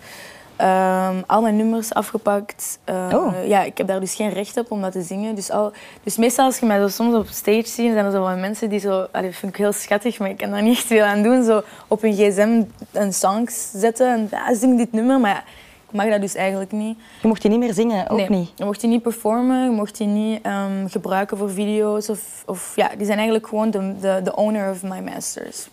ehm, 0.64 1.22
al 1.28 1.42
mijn 1.42 1.56
nummers 1.56 1.94
afgepakt. 1.94 2.80
Eh, 2.84 3.08
Oh. 3.14 3.48
Ja, 3.48 3.64
ik 3.64 3.78
heb 3.78 3.88
daar 3.88 4.00
dus 4.00 4.16
geen 4.16 4.30
recht 4.30 4.58
op 4.58 4.72
om 4.72 4.82
dat 4.82 4.92
te 4.92 5.02
zingen. 5.02 5.36
Dus, 5.36 5.52
al, 5.52 5.72
dus 6.04 6.18
meestal 6.18 6.46
als 6.46 6.60
je 6.60 6.66
mij 6.66 6.80
zo 6.80 6.88
soms 6.88 7.16
op 7.16 7.28
stage 7.28 7.58
ziet, 7.68 7.92
zijn 7.94 8.06
er 8.06 8.12
zo 8.12 8.22
wat 8.22 8.38
mensen 8.38 8.70
die 8.70 8.80
zo... 8.80 9.08
allee, 9.12 9.30
Dat 9.30 9.40
vind 9.40 9.52
ik 9.52 9.58
heel 9.58 9.72
schattig, 9.74 10.20
maar 10.20 10.30
ik 10.30 10.38
kan 10.38 10.52
daar 10.52 10.62
niet 10.62 10.78
echt 10.78 10.86
veel 10.86 11.04
aan 11.04 11.24
doen. 11.24 11.44
Zo 11.44 11.62
op 11.88 12.02
hun 12.02 12.14
gsm 12.14 12.64
een 12.92 13.14
songs 13.14 13.72
zetten 13.74 14.08
en 14.14 14.28
ja, 14.32 14.54
zing 14.56 14.78
dit 14.78 14.92
nummer. 14.92 15.20
Maar 15.20 15.32
ja, 15.32 15.44
ik 15.90 15.94
mag 16.00 16.10
dat 16.10 16.22
dus 16.22 16.36
eigenlijk 16.36 16.72
niet. 16.72 16.98
Je 17.22 17.28
mocht 17.28 17.42
die 17.42 17.52
niet 17.52 17.60
meer 17.60 17.74
zingen, 17.74 18.10
ook 18.10 18.18
nee, 18.18 18.30
niet. 18.30 18.52
Je 18.56 18.66
mocht 18.66 18.80
die 18.82 18.90
niet 18.90 19.02
performen, 19.02 19.64
je 19.64 19.70
mocht 19.70 19.98
die 19.98 20.08
niet 20.08 20.40
ehm, 20.42 20.88
gebruiken 20.88 21.38
voor 21.38 21.50
video's. 21.52 22.10
Of, 22.10 22.44
of, 22.46 22.74
ja, 22.76 22.88
die 22.98 23.06
zijn 23.06 23.18
eigenlijk 23.18 23.48
gewoon 23.48 23.72
de, 23.72 23.96
de, 24.00 24.20
de 24.24 24.36
owner 24.36 24.70
of 24.72 24.84
my 24.84 25.00
masters. 25.00 25.68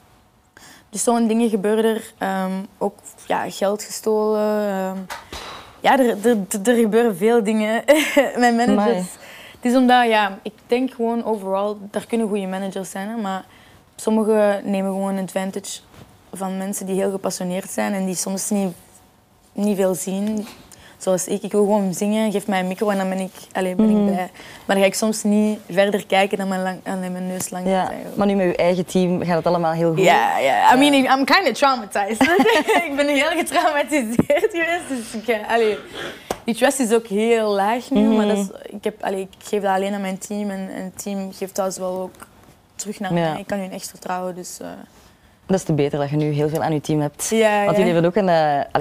Dus 0.91 1.03
zo'n 1.03 1.27
dingen 1.27 1.49
gebeuren 1.49 1.85
er. 1.85 2.13
ehm, 2.19 2.53
ook 2.79 2.95
ja, 3.27 3.51
geld 3.51 3.83
gestolen. 3.83 4.69
ehm. 4.69 4.99
ja, 5.81 5.99
er, 5.99 6.27
er, 6.27 6.37
er 6.69 6.75
gebeuren 6.75 7.17
veel 7.17 7.45
dingen. 7.45 7.85
Mijn 8.37 8.57
managers. 8.57 8.89
Amai. 8.89 9.07
Het 9.61 9.71
is 9.71 9.77
omdat, 9.77 10.09
ja, 10.09 10.39
ik 10.43 10.53
denk 10.67 10.93
gewoon 10.93 11.25
overal, 11.25 11.79
daar 11.91 12.07
kunnen 12.07 12.29
goede 12.29 12.47
managers 12.47 12.91
zijn. 12.91 13.09
Hè, 13.09 13.17
maar 13.17 13.45
sommigen 13.97 14.71
nemen 14.71 14.91
gewoon 14.91 15.19
advantage 15.19 15.81
van 16.33 16.57
mensen 16.57 16.87
die 16.87 16.95
heel 16.95 17.11
gepassioneerd 17.11 17.71
zijn 17.71 17.93
en 17.93 18.07
die 18.07 18.15
soms 18.15 18.51
niet, 18.51 18.73
niet 19.53 19.77
veel 19.77 19.95
zien. 19.95 20.47
Zoals 21.01 21.27
ik, 21.27 21.43
ik 21.43 21.53
wil 21.53 21.61
gewoon 21.65 21.95
zingen, 21.95 22.33
geef 22.33 22.47
mij 22.47 22.61
een 22.61 22.67
micro 22.69 22.89
en 22.91 22.97
dan 22.99 23.09
ben 23.09 23.19
ik, 23.19 23.31
allee, 23.53 23.75
ben 23.75 23.87
Mhm. 23.91 23.99
ik 23.99 24.05
blij. 24.13 24.31
Maar 24.65 24.77
dan 24.77 24.79
ga 24.79 24.85
ik 24.85 24.95
soms 24.95 25.23
niet 25.23 25.59
verder 25.71 26.07
kijken 26.07 26.39
dan 26.39 26.49
mijn, 26.49 26.63
lang, 26.63 26.79
dan 26.85 26.99
mijn 27.01 27.27
neus 27.27 27.51
lang 27.51 27.67
Ja, 27.69 27.91
maar 28.15 28.27
nu 28.27 28.35
met 28.35 28.47
je 28.47 28.57
eigen 28.57 28.87
team 28.87 29.23
gaat 29.25 29.37
het 29.37 29.47
allemaal 29.47 29.73
heel 29.73 29.89
goed. 29.95 30.01
Ja, 30.05 30.39
ja. 30.39 30.75
I 30.75 30.79
mean, 30.79 30.95
I'm 31.19 31.25
kind 31.25 31.49
of 31.49 31.53
traumatized. 31.53 32.21
ik 32.89 32.93
ben 32.97 33.09
heel 33.09 33.31
getraumatiseerd 33.31 34.49
geweest. 34.51 34.89
Dus 34.89 35.23
ik, 35.23 35.29
eh, 35.29 35.77
die 36.45 36.55
trust 36.55 36.79
is 36.81 36.93
ook 36.93 37.07
heel 37.07 37.51
laag 37.51 37.91
nu. 37.91 38.01
Maar 38.17 38.27
dat 38.27 38.37
is, 38.37 38.47
ik, 38.63 38.85
heb, 38.85 39.03
allee, 39.05 39.21
ik 39.21 39.47
geef 39.49 39.63
dat 39.63 39.75
alleen 39.75 39.95
aan 39.95 40.01
mijn 40.01 40.19
team. 40.19 40.51
En, 40.51 40.71
en 40.75 40.85
het 40.85 41.03
team 41.03 41.33
geeft 41.33 41.57
dat 41.57 41.77
wel 41.77 42.01
ook 42.01 42.27
terug 42.75 43.01
naar 43.01 43.15
Ja. 43.15 43.31
mij. 43.33 43.41
Ik 43.41 43.47
kan 43.47 43.59
hun 43.59 43.73
echt 43.73 43.89
vertrouwen. 43.89 44.35
Dus, 44.35 44.59
eh, 44.61 44.69
Dat 45.51 45.59
is 45.59 45.65
te 45.65 45.73
beter 45.73 45.99
dat 45.99 46.11
je 46.11 46.17
nu 46.17 46.31
heel 46.31 46.49
veel 46.49 46.63
aan 46.63 46.73
je 46.73 46.81
team 46.81 47.01
hebt. 47.01 47.29
ja, 47.29 47.65
Want 47.65 47.77
ja. 47.77 47.83
jullie 47.83 47.93
hebben 47.93 48.05
ook 48.05 48.17
een, 48.17 48.29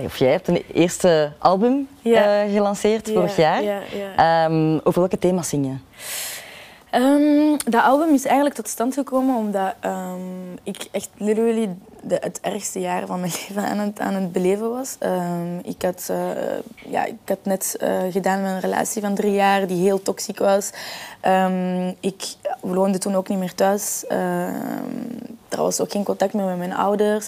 eh, 0.02 0.04
of 0.06 0.18
jij 0.18 0.32
hebt 0.32 0.48
een 0.48 0.64
eerste 0.74 1.32
album 1.38 1.88
Ja. 2.02 2.44
eh, 2.44 2.54
gelanceerd 2.54 3.12
vorig 3.14 3.36
jaar. 3.36 3.64
Ja, 3.64 3.80
ja. 4.16 4.46
Ehm, 4.46 4.80
over 4.84 5.00
welke 5.00 5.20
thema's 5.20 5.50
zing 5.50 5.66
je? 5.66 5.74
Ehm, 6.90 7.58
dat 7.72 7.84
album 7.84 8.14
is 8.14 8.26
eigenlijk 8.26 8.56
tot 8.56 8.68
stand 8.68 8.94
gekomen 8.94 9.36
omdat 9.36 9.74
ehm, 9.80 10.54
ik 10.64 10.88
echt 10.92 11.10
literally 11.18 11.70
de, 12.02 12.18
het 12.22 12.40
ergste 12.42 12.80
jaar 12.80 13.06
van 13.06 13.20
mijn 13.20 13.32
leven 13.48 13.64
aan 13.64 13.78
het, 13.80 14.00
aan 14.00 14.14
het 14.14 14.32
beleven 14.32 14.70
was. 14.72 14.98
Ik, 15.64 15.82
had, 15.82 16.08
eh, 16.12 16.18
ja, 16.92 17.06
ik 17.06 17.16
had 17.26 17.40
net 17.44 17.78
gedaan 18.12 18.42
met 18.42 18.52
een 18.52 18.60
relatie 18.60 19.02
van 19.02 19.16
drie 19.16 19.34
jaar 19.34 19.68
die 19.68 19.82
heel 19.84 20.02
toxisch 20.02 20.38
was. 20.38 20.70
Ik 22.00 22.24
woonde 22.62 22.98
toen 22.98 23.16
ook 23.16 23.28
niet 23.28 23.40
meer 23.40 23.56
thuis. 23.56 24.04
Er 25.50 25.62
was 25.62 25.82
ook 25.82 25.92
geen 25.92 26.04
contact 26.04 26.34
meer 26.34 26.46
met 26.46 26.58
mijn 26.58 26.74
ouders. 26.76 27.28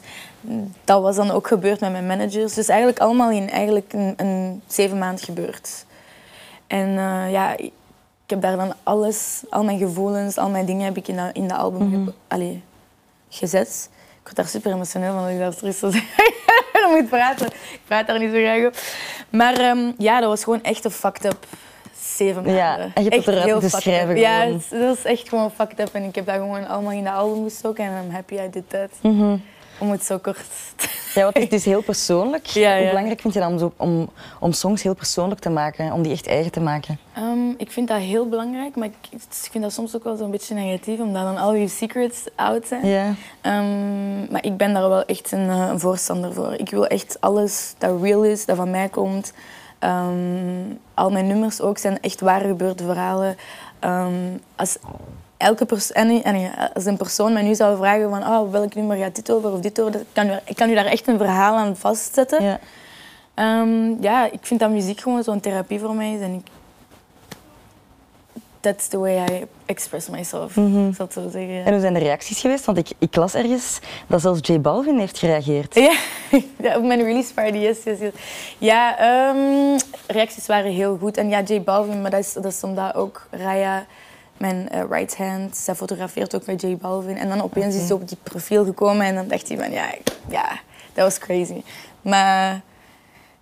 Dat 0.84 1.02
was 1.02 1.16
dan 1.16 1.32
ook 1.32 1.48
gebeurd 1.48 1.80
met 1.80 1.92
mijn 1.92 2.08
managers. 2.08 2.54
Dus 2.54 2.68
eigenlijk 2.68 3.00
allemaal 3.00 3.32
in 3.32 3.50
eigenlijk 3.50 3.94
een, 3.94 4.14
een 4.18 4.62
zeven 4.68 4.98
maanden 4.98 5.24
gebeurd. 5.26 5.86
En 6.68 6.88
eh, 6.98 7.32
ja, 7.32 7.58
ik 7.58 7.72
heb 8.28 8.42
daar 8.42 8.58
dan 8.58 8.74
alles, 8.84 9.42
al 9.50 9.64
mijn 9.64 9.78
gevoelens, 9.78 10.38
al 10.38 10.50
mijn 10.50 10.66
dingen 10.66 10.86
heb 10.86 10.98
ik 10.98 11.08
in 11.08 11.16
dat, 11.16 11.30
in 11.34 11.48
dat 11.48 11.58
album 11.58 12.06
ge- 12.06 12.14
allee, 12.28 12.64
gezet. 13.30 13.90
Ik 13.92 14.24
word 14.24 14.36
daar 14.36 14.48
super 14.48 14.72
emotioneel 14.72 15.14
van 15.14 15.22
dat 15.24 15.32
ik 15.32 15.40
dat 15.40 15.58
terug 15.58 15.76
zo 15.76 15.92
moet 16.96 17.10
praten. 17.10 17.46
Ik 17.48 17.80
praat 17.86 18.08
daar 18.08 18.20
niet 18.20 18.32
zo 18.32 18.38
graag 18.40 18.66
op. 18.66 18.76
Maar 19.30 19.54
ehm, 19.60 19.92
ja, 19.98 20.20
dat 20.20 20.30
was 20.30 20.44
gewoon 20.44 20.64
echt 20.64 20.86
een 20.86 20.92
fucked 20.92 21.26
up 21.26 21.46
zeven 22.16 22.44
maanden. 22.44 22.56
Ja, 22.56 22.78
en 22.78 23.04
je 23.04 23.10
hebt 23.10 23.14
Echt 23.14 23.26
het 23.26 23.36
eruit 23.36 23.64
up. 23.64 23.70
schrijven 23.70 24.18
Ja, 24.18 24.46
dat 24.70 24.98
is 24.98 25.04
echt 25.04 25.30
gewoon 25.30 25.52
fucked 25.52 25.80
up. 25.80 25.90
En 25.94 26.04
ik 26.04 26.16
heb 26.16 26.26
dat 26.26 26.36
gewoon 26.36 26.68
allemaal 26.68 26.92
in 26.92 27.04
dat 27.04 27.14
album 27.14 27.44
gestoken 27.44 27.86
en 27.86 28.04
I'm 28.04 28.12
happy 28.12 28.34
I 28.34 28.50
did 28.52 28.70
that. 28.70 28.90
Mhm. 29.02 29.36
Om 29.80 29.92
het 29.92 30.06
zo 30.06 30.18
kort 30.18 30.38
Ja, 31.14 31.24
want 31.24 31.38
het 31.38 31.54
is 31.54 31.66
heel 31.74 31.82
persoonlijk. 31.82 32.46
Ja, 32.46 32.78
Hoe 32.78 32.88
belangrijk 32.88 33.22
vind 33.22 33.34
je 33.34 33.40
dan 33.40 33.60
zo 33.60 33.72
om, 33.78 34.10
om 34.40 34.52
songs 34.52 34.84
heel 34.84 34.94
persoonlijk 34.94 35.42
te 35.42 35.50
maken, 35.50 35.92
om 35.92 36.02
die 36.02 36.12
echt 36.12 36.28
eigen 36.28 36.52
te 36.52 36.60
maken? 36.60 37.00
Ehm, 37.14 37.50
ik 37.58 37.72
vind 37.72 37.88
dat 37.88 37.98
heel 37.98 38.30
belangrijk, 38.30 38.76
maar 38.76 38.88
ik, 38.88 38.94
ik 39.10 39.20
vind 39.52 39.64
dat 39.64 39.74
soms 39.74 39.96
ook 39.96 40.04
wel 40.04 40.16
zo'n 40.16 40.32
beetje 40.32 40.54
negatief, 40.56 41.00
omdat 41.00 41.24
dan 41.24 41.38
al 41.38 41.54
je 41.54 41.68
secrets 41.68 42.24
out 42.36 42.68
zijn. 42.68 42.88
Ja. 42.88 43.14
Ehm, 43.42 44.32
maar 44.32 44.46
ik 44.46 44.58
ben 44.58 44.74
daar 44.74 44.90
wel 44.90 45.06
echt 45.06 45.32
een, 45.32 45.50
eh, 45.50 45.68
een 45.72 45.80
voorstander 45.80 46.34
voor. 46.34 46.54
Ik 46.54 46.70
wil 46.70 46.88
echt 46.88 47.18
alles 47.20 47.74
dat 47.78 48.02
real 48.02 48.24
is, 48.24 48.46
dat 48.46 48.56
van 48.56 48.72
mij 48.72 48.90
komt. 48.90 49.34
Ehm, 49.82 50.74
al 50.94 51.10
mijn 51.12 51.28
nummers 51.28 51.62
ook 51.62 51.78
zijn 51.78 52.00
echt 52.02 52.22
waar 52.22 52.42
gebeurde 52.42 52.84
verhalen. 52.84 53.36
Ehm, 53.80 54.14
als 54.56 54.78
elke 55.38 55.66
persoon, 55.66 55.96
en, 55.96 56.24
en 56.24 56.52
als 56.74 56.86
een 56.86 56.98
persoon 56.98 57.34
mij 57.34 57.42
nu 57.42 57.56
zou 57.56 57.78
vragen 57.78 58.10
van 58.10 58.28
oh, 58.28 58.52
welk 58.52 58.76
nummer 58.76 58.98
gaat 58.98 59.16
dit 59.16 59.32
over 59.32 59.52
of 59.52 59.60
dit 59.60 59.80
over, 59.82 59.92
dat 59.92 60.04
kan, 60.14 60.28
u- 60.30 60.40
ik 60.46 60.56
kan 60.56 60.70
u 60.70 60.74
daar 60.76 60.86
echt 60.86 61.08
een 61.08 61.18
verhaal 61.18 61.56
aan 61.58 61.76
vastzetten. 61.76 62.44
ja. 62.44 62.60
Ehm, 63.34 64.02
ja, 64.02 64.26
ik 64.32 64.40
vind 64.42 64.60
dat 64.60 64.70
muziek 64.70 65.00
gewoon 65.02 65.24
zo'n 65.24 65.40
therapie 65.40 65.80
voor 65.80 65.96
mij 65.96 66.14
is. 66.14 66.22
En 66.22 66.34
ik... 66.34 66.48
that's 68.62 68.88
the 68.88 69.00
way 69.00 69.18
I 69.18 69.46
express 69.66 70.10
myself, 70.10 70.56
mm 70.56 70.74
-hmm. 70.74 70.94
zal 70.94 71.06
ik 71.06 71.12
zo 71.12 71.30
zeggen. 71.30 71.66
En 71.66 71.72
hoe 71.72 71.82
zijn 71.82 71.94
de 71.94 72.00
reacties 72.00 72.40
geweest? 72.40 72.66
Want 72.66 72.78
ik, 72.78 72.90
ik 72.98 73.16
las 73.16 73.34
ergens 73.34 73.80
dat 74.08 74.22
zelfs 74.22 74.48
J 74.48 74.60
Balvin 74.60 75.00
heeft 75.00 75.18
gereageerd. 75.18 75.76
Ja, 75.76 75.94
ja 76.64 76.78
op 76.78 76.84
mijn 76.84 77.04
release 77.04 77.34
party, 77.34 77.58
yes, 77.58 77.84
yes, 77.84 78.00
yes. 78.00 78.12
Ja, 78.58 78.96
um, 79.30 79.78
reacties 80.08 80.48
waren 80.48 80.72
heel 80.72 80.98
goed. 80.98 81.18
En 81.18 81.30
ja, 81.30 81.42
J 81.42 81.62
Balvin, 81.62 82.02
maar 82.02 82.12
dat 82.12 82.20
is, 82.20 82.34
dat 82.34 82.46
is 82.46 82.64
omdat 82.64 82.96
ook 82.96 83.28
Raya, 83.30 83.86
mijn 84.38 84.70
uh, 84.74 84.82
right 84.90 85.18
hand, 85.18 85.58
zij 85.58 85.76
fotografeert 85.76 86.36
ook 86.36 86.46
met 86.46 86.62
J 86.62 86.78
Balvin. 86.78 87.18
En 87.18 87.30
dan 87.30 87.42
opeens 87.42 87.76
is 87.76 87.88
ze 87.88 87.94
op 87.94 88.08
die 88.08 88.18
profiel 88.24 88.66
gekomen 88.66 89.06
en 89.06 89.16
dan 89.16 89.28
dacht 89.28 89.48
hij 89.48 89.58
van, 89.58 89.72
ja, 89.72 89.94
ja, 90.30 90.60
dat 90.94 91.04
was 91.04 91.18
crazy. 91.18 91.62
Maar... 92.02 92.62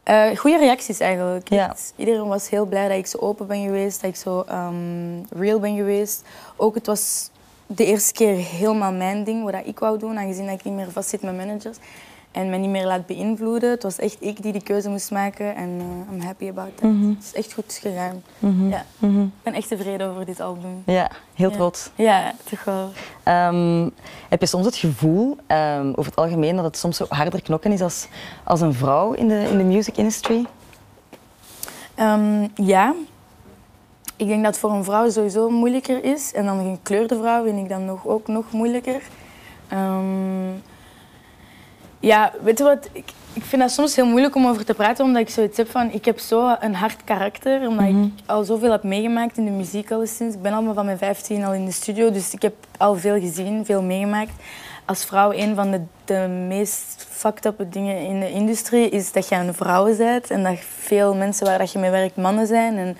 Uh, 0.10 0.38
goede 0.38 0.58
reacties 0.58 1.00
eigenlijk. 1.00 1.50
Ja. 1.50 1.76
Iedereen 1.96 2.28
was 2.28 2.50
heel 2.50 2.66
blij 2.66 2.88
dat 2.88 2.98
ik 2.98 3.08
zo 3.08 3.18
open 3.18 3.48
ben 3.48 3.64
geweest, 3.64 4.02
dat 4.02 4.10
ik 4.10 4.16
zo 4.16 4.46
um, 4.52 5.26
real 5.30 5.60
ben 5.60 5.76
geweest. 5.76 6.24
Ook 6.56 6.76
het 6.76 6.86
was 6.86 7.30
de 7.66 7.86
eerste 7.86 8.14
keer 8.14 8.36
helemaal 8.36 8.92
mijn 8.92 9.24
ding, 9.24 9.44
wat 9.52 9.62
ik 9.64 9.80
wou 9.80 10.00
doen, 10.00 10.18
aangezien 10.18 10.46
dat 10.46 10.60
ik 10.60 10.64
niet 10.64 10.74
meer 10.74 10.92
vastzit 10.92 11.22
met 11.22 11.38
managers 11.38 11.78
en 12.32 12.50
me 12.50 12.58
niet 12.58 12.70
meer 12.70 12.86
laat 12.86 13.06
beïnvloeden. 13.06 13.70
Het 13.70 13.84
was 13.84 14.00
echt 14.00 14.18
ik 14.20 14.42
die 14.42 14.52
die 14.52 14.64
keuze 14.64 14.90
moest 14.90 15.12
maken 15.12 15.56
en 15.56 15.70
uh, 15.70 16.14
I'm 16.14 16.22
happy 16.22 16.50
about 16.50 16.78
that. 16.78 16.90
Mhm. 16.90 17.10
Het 17.10 17.24
is 17.24 17.34
echt 17.34 17.54
goed 17.54 17.80
gegaan. 17.82 18.24
Mhm. 18.40 18.70
Ja. 18.70 18.86
Mhm. 18.98 19.22
Ik 19.22 19.44
ben 19.44 19.54
echt 19.54 19.68
tevreden 19.68 20.08
over 20.08 20.26
dit 20.26 20.40
album. 20.40 20.84
Ja, 20.86 21.12
heel 21.34 21.52
trots. 21.52 21.90
Ja, 21.96 22.34
toch 22.50 22.64
wel. 22.64 22.90
Ehm, 23.24 23.90
heb 24.30 24.40
je 24.40 24.46
soms 24.46 24.66
het 24.66 24.76
gevoel, 24.76 25.38
um, 25.48 25.90
over 25.90 26.06
het 26.06 26.16
algemeen, 26.16 26.56
dat 26.56 26.66
het 26.66 26.78
soms 26.78 26.98
zo 26.98 27.06
harder 27.10 27.42
knokken 27.42 27.72
is 27.72 27.82
als, 27.82 28.08
als 28.44 28.62
een 28.62 28.74
vrouw 28.74 29.14
in 29.14 29.28
de, 29.28 29.48
in 29.52 29.58
de 29.58 29.64
music 29.64 29.98
industry? 29.98 30.46
Um, 32.00 32.48
ja. 32.56 32.94
Ik 34.16 34.28
denk 34.28 34.44
dat 34.44 34.52
het 34.52 34.60
voor 34.60 34.72
een 34.72 34.84
vrouw 34.84 35.10
sowieso 35.10 35.50
moeilijker 35.50 36.04
is. 36.04 36.34
En 36.34 36.46
dan 36.46 36.58
een 36.58 36.76
gekleurde 36.76 37.18
vrouw 37.18 37.44
vind 37.44 37.58
ik 37.58 37.70
dan 37.70 37.86
nog, 37.86 38.08
ook 38.08 38.28
nog 38.28 38.52
moeilijker. 38.52 39.02
Ja, 42.00 42.32
weet 42.42 42.58
je 42.58 42.64
wat? 42.64 42.90
Ik, 42.92 43.12
ik 43.34 43.44
vind 43.44 43.62
dat 43.62 43.72
soms 43.72 43.96
heel 43.96 44.06
moeilijk 44.06 44.36
om 44.36 44.48
over 44.48 44.66
te 44.66 44.74
praten, 44.74 45.06
omdat 45.06 45.22
ik 45.22 45.30
zoiets 45.30 45.58
heb 45.58 45.70
van... 45.72 45.92
Ik 45.92 46.06
heb 46.06 46.20
zo 46.20 46.56
een 46.60 46.76
hard 46.76 47.04
karakter, 47.04 47.68
omdat 47.68 47.86
Mhm. 47.90 48.04
ik 48.04 48.12
al 48.26 48.44
zoveel 48.44 48.72
heb 48.72 48.84
meegemaakt 48.84 49.38
in 49.38 49.46
de 49.46 49.52
muziek 49.52 49.92
alleszins. 49.92 50.34
Ik 50.36 50.42
ben 50.42 50.54
allemaal 50.54 50.74
van 50.74 50.86
mijn 50.86 50.98
15 50.98 51.44
al 51.44 51.54
in 51.54 51.66
de 51.66 51.72
studio, 51.72 52.12
dus 52.12 52.34
ik 52.34 52.42
heb 52.42 52.54
al 52.78 52.96
veel 52.96 53.20
gezien, 53.20 53.66
veel 53.66 53.82
meegemaakt. 53.82 54.32
Als 54.86 55.06
vrouw, 55.06 55.32
een 55.34 55.56
van 55.56 55.72
de, 55.72 55.82
de 56.06 56.28
meest 56.48 57.08
fucked 57.10 57.46
up 57.46 57.62
dingen 57.72 57.98
in 58.00 58.20
de 58.20 58.32
industrie 58.32 58.90
is 58.90 59.12
dat 59.12 59.30
je 59.30 59.36
een 59.36 59.54
vrouw 59.54 59.98
bent 59.98 60.30
en 60.32 60.44
dat 60.44 60.58
veel 60.60 61.16
mensen 61.16 61.46
waar 61.46 61.58
dat 61.58 61.72
je 61.72 61.80
mee 61.80 61.90
werkt 61.92 62.16
mannen 62.16 62.48
zijn. 62.48 62.78
En 62.78 62.98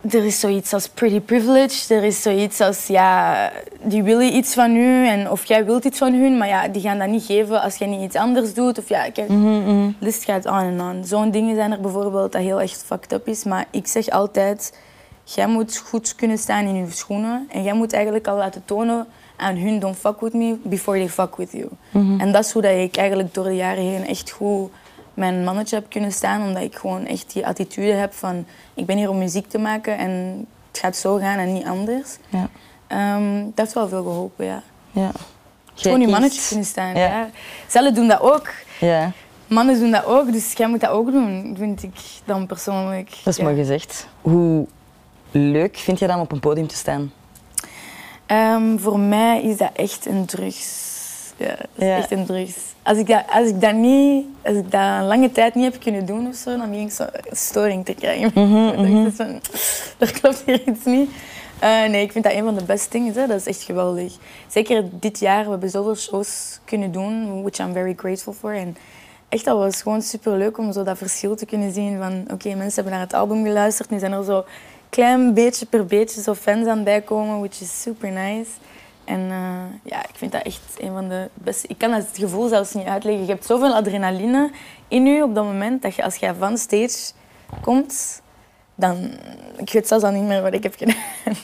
er 0.00 0.24
is 0.24 0.40
zoiets 0.40 0.72
als 0.72 0.88
pretty 0.88 1.20
privilege, 1.20 1.94
er 1.94 2.04
is 2.04 2.22
zoiets 2.22 2.60
als, 2.60 2.86
ja, 2.86 3.50
die 3.82 4.02
willen 4.02 4.34
iets 4.36 4.54
van 4.54 4.76
u 4.76 5.06
en 5.06 5.30
of 5.30 5.44
jij 5.44 5.64
wilt 5.64 5.84
iets 5.84 5.98
van 5.98 6.12
hun, 6.14 6.38
maar 6.38 6.48
ja, 6.48 6.68
die 6.68 6.82
gaan 6.82 6.98
dat 6.98 7.08
niet 7.08 7.24
geven 7.24 7.62
als 7.62 7.76
jij 7.76 7.88
niet 7.88 8.02
iets 8.02 8.16
anders 8.16 8.54
doet. 8.54 8.78
Of 8.78 8.88
ja, 8.88 9.10
kijk, 9.10 9.28
Mhm, 9.28 9.86
de 9.86 9.92
list 9.98 10.24
gaat 10.24 10.46
aan 10.46 10.64
en 10.64 10.80
aan. 10.80 11.04
Zo'n 11.04 11.30
dingen 11.30 11.54
zijn 11.54 11.72
er 11.72 11.80
bijvoorbeeld 11.80 12.32
dat 12.32 12.42
heel 12.42 12.60
echt 12.60 12.82
fucked 12.86 13.12
up 13.12 13.28
is, 13.28 13.44
maar 13.44 13.66
ik 13.70 13.86
zeg 13.86 14.08
altijd, 14.08 14.78
jij 15.24 15.46
moet 15.46 15.76
goed 15.76 16.14
kunnen 16.14 16.38
staan 16.38 16.64
in 16.66 16.74
je 16.74 16.90
schoenen 16.90 17.46
en 17.50 17.62
jij 17.62 17.74
moet 17.74 17.92
eigenlijk 17.92 18.26
al 18.26 18.36
laten 18.36 18.62
tonen 18.64 19.06
aan 19.36 19.56
hun, 19.56 19.78
don't 19.78 19.96
fuck 19.96 20.20
with 20.20 20.32
me 20.34 20.56
before 20.62 20.98
they 20.98 21.08
fuck 21.08 21.36
with 21.36 21.52
you. 21.52 21.68
mhm. 21.90 22.20
En 22.20 22.32
dat 22.32 22.44
is 22.44 22.52
hoe 22.52 22.62
dat 22.62 22.72
ik 22.76 22.96
eigenlijk 22.96 23.34
door 23.34 23.44
de 23.44 23.56
jaren 23.56 23.82
heen 23.84 24.06
echt 24.06 24.30
goed 24.30 24.70
mijn 25.20 25.44
mannetje 25.44 25.76
heb 25.76 25.90
kunnen 25.90 26.12
staan, 26.12 26.42
omdat 26.42 26.62
ik 26.62 26.74
gewoon 26.76 27.06
echt 27.06 27.32
die 27.32 27.46
attitude 27.46 27.92
heb 27.92 28.12
van 28.12 28.46
ik 28.74 28.86
ben 28.86 28.96
hier 28.96 29.08
om 29.10 29.18
muziek 29.18 29.48
te 29.48 29.58
maken 29.58 29.98
en 29.98 30.10
het 30.70 30.80
gaat 30.80 30.96
zo 30.96 31.16
gaan 31.16 31.38
en 31.38 31.52
niet 31.52 31.66
anders. 31.66 32.16
Ja. 32.28 32.48
Ehm, 32.86 33.44
dat 33.44 33.52
heeft 33.54 33.72
wel 33.72 33.88
veel 33.88 34.02
geholpen, 34.02 34.44
ja. 34.44 34.62
ja. 34.90 35.10
Gewoon 35.74 36.00
je 36.00 36.08
mannetje 36.08 36.48
kunnen 36.48 36.66
staan, 36.66 36.94
Ja. 36.94 37.90
doen 37.90 38.08
dat 38.08 38.20
ook. 38.20 38.48
Ja, 38.80 39.12
Mannen 39.46 39.78
doen 39.78 39.90
dat 39.90 40.04
ook, 40.04 40.32
dus 40.32 40.52
jij 40.52 40.68
moet 40.68 40.80
dat 40.80 40.90
ook 40.90 41.12
doen, 41.12 41.54
vind 41.58 41.82
ik 41.82 41.94
dan 42.24 42.46
persoonlijk. 42.46 43.10
dat 43.10 43.26
is 43.32 43.36
ja. 43.36 43.44
mooi 43.44 43.56
gezegd. 43.56 44.06
Hoe 44.20 44.66
leuk 45.30 45.76
vind 45.76 45.98
je 45.98 46.06
dan 46.06 46.20
op 46.20 46.32
een 46.32 46.40
podium 46.40 46.66
te 46.66 46.74
staan? 46.76 47.12
Ehm, 48.26 48.78
voor 48.78 48.98
mij 48.98 49.42
is 49.42 49.56
dat 49.56 49.70
echt 49.74 50.06
een 50.06 50.26
drugs. 50.26 50.89
Ja, 51.40 51.46
dat 51.48 51.66
is 51.74 51.84
Ja. 51.86 51.96
echt 51.96 52.10
een 52.10 52.26
drugs. 52.26 52.56
Als 52.82 52.98
ik, 52.98 53.06
dat, 53.06 53.22
als, 53.30 53.48
ik 53.48 53.60
dat 53.60 53.74
niet, 53.74 54.26
als 54.44 54.56
ik 54.56 54.70
dat 54.70 54.80
een 54.80 55.06
lange 55.06 55.32
tijd 55.32 55.54
niet 55.54 55.64
heb 55.72 55.80
kunnen 55.82 56.06
doen 56.06 56.26
of 56.28 56.34
zo, 56.34 56.56
dan 56.56 56.68
begin 56.70 56.84
ik 56.86 56.92
zo 56.92 57.02
een 57.02 57.36
storing 57.36 57.84
te 57.84 57.94
krijgen. 57.94 58.26
Ik 59.06 59.12
van, 59.14 59.40
er 59.98 60.12
klopt 60.20 60.42
hier 60.46 60.68
iets 60.68 60.84
niet. 60.84 61.10
Eh, 61.58 61.84
nee, 61.88 62.02
ik 62.02 62.12
vind 62.12 62.24
dat 62.24 62.32
een 62.32 62.44
van 62.44 62.54
de 62.54 62.64
beste 62.64 62.88
dingen. 62.90 63.12
Hè. 63.14 63.26
Dat 63.26 63.36
is 63.40 63.46
echt 63.46 63.62
geweldig. 63.62 64.12
Zeker 64.48 64.84
dit 64.90 65.18
jaar, 65.18 65.44
we 65.44 65.50
hebben 65.50 65.70
zoveel 65.70 65.96
shows 65.96 66.58
kunnen 66.64 66.92
doen, 66.92 67.42
which 67.42 67.58
I'm 67.58 67.72
very 67.72 67.94
grateful 67.96 68.32
for. 68.32 68.54
En 68.54 68.76
echt, 69.28 69.44
dat 69.44 69.56
was 69.56 69.82
gewoon 69.82 70.02
super 70.02 70.36
leuk 70.36 70.58
om 70.58 70.72
zo 70.72 70.82
dat 70.82 70.98
verschil 70.98 71.36
te 71.36 71.46
kunnen 71.46 71.72
zien 71.72 71.98
van 71.98 72.24
oké, 72.32 72.48
mensen 72.48 72.74
hebben 72.74 72.92
naar 72.92 73.00
het 73.02 73.14
album 73.14 73.44
geluisterd, 73.44 73.90
nu 73.90 73.98
zijn 73.98 74.12
er 74.12 74.24
zo 74.24 74.44
klein 74.88 75.34
beetje 75.34 75.66
per 75.66 75.86
beetje 75.86 76.22
zo 76.22 76.34
fans 76.34 76.66
aan 76.66 76.84
bijkomen, 76.84 77.38
which 77.38 77.60
is 77.60 77.82
super 77.82 78.10
nice. 78.10 78.50
En 79.04 79.30
eh, 79.30 79.90
ja, 79.92 80.02
ik 80.02 80.14
vind 80.14 80.32
dat 80.32 80.42
echt 80.42 80.60
een 80.78 80.92
van 80.92 81.08
de 81.08 81.28
beste. 81.34 81.68
Ik 81.68 81.78
kan 81.78 81.92
het 81.92 82.08
gevoel 82.12 82.48
zelfs 82.48 82.72
niet 82.72 82.86
uitleggen. 82.86 83.24
Je 83.24 83.32
hebt 83.32 83.46
zoveel 83.46 83.74
adrenaline 83.74 84.50
in 84.88 85.06
je 85.06 85.22
op 85.22 85.34
dat 85.34 85.44
moment 85.44 85.82
dat 85.82 85.94
je 85.94 86.04
als 86.04 86.16
je 86.16 86.34
van 86.38 86.58
stage 86.58 87.12
komt, 87.60 88.22
dan 88.74 89.10
ik 89.56 89.70
weet 89.72 89.88
zelfs 89.88 90.04
al 90.04 90.10
niet 90.10 90.22
meer 90.22 90.42
wat 90.42 90.52
ik 90.52 90.62
heb 90.62 90.74
gedaan. 90.76 90.96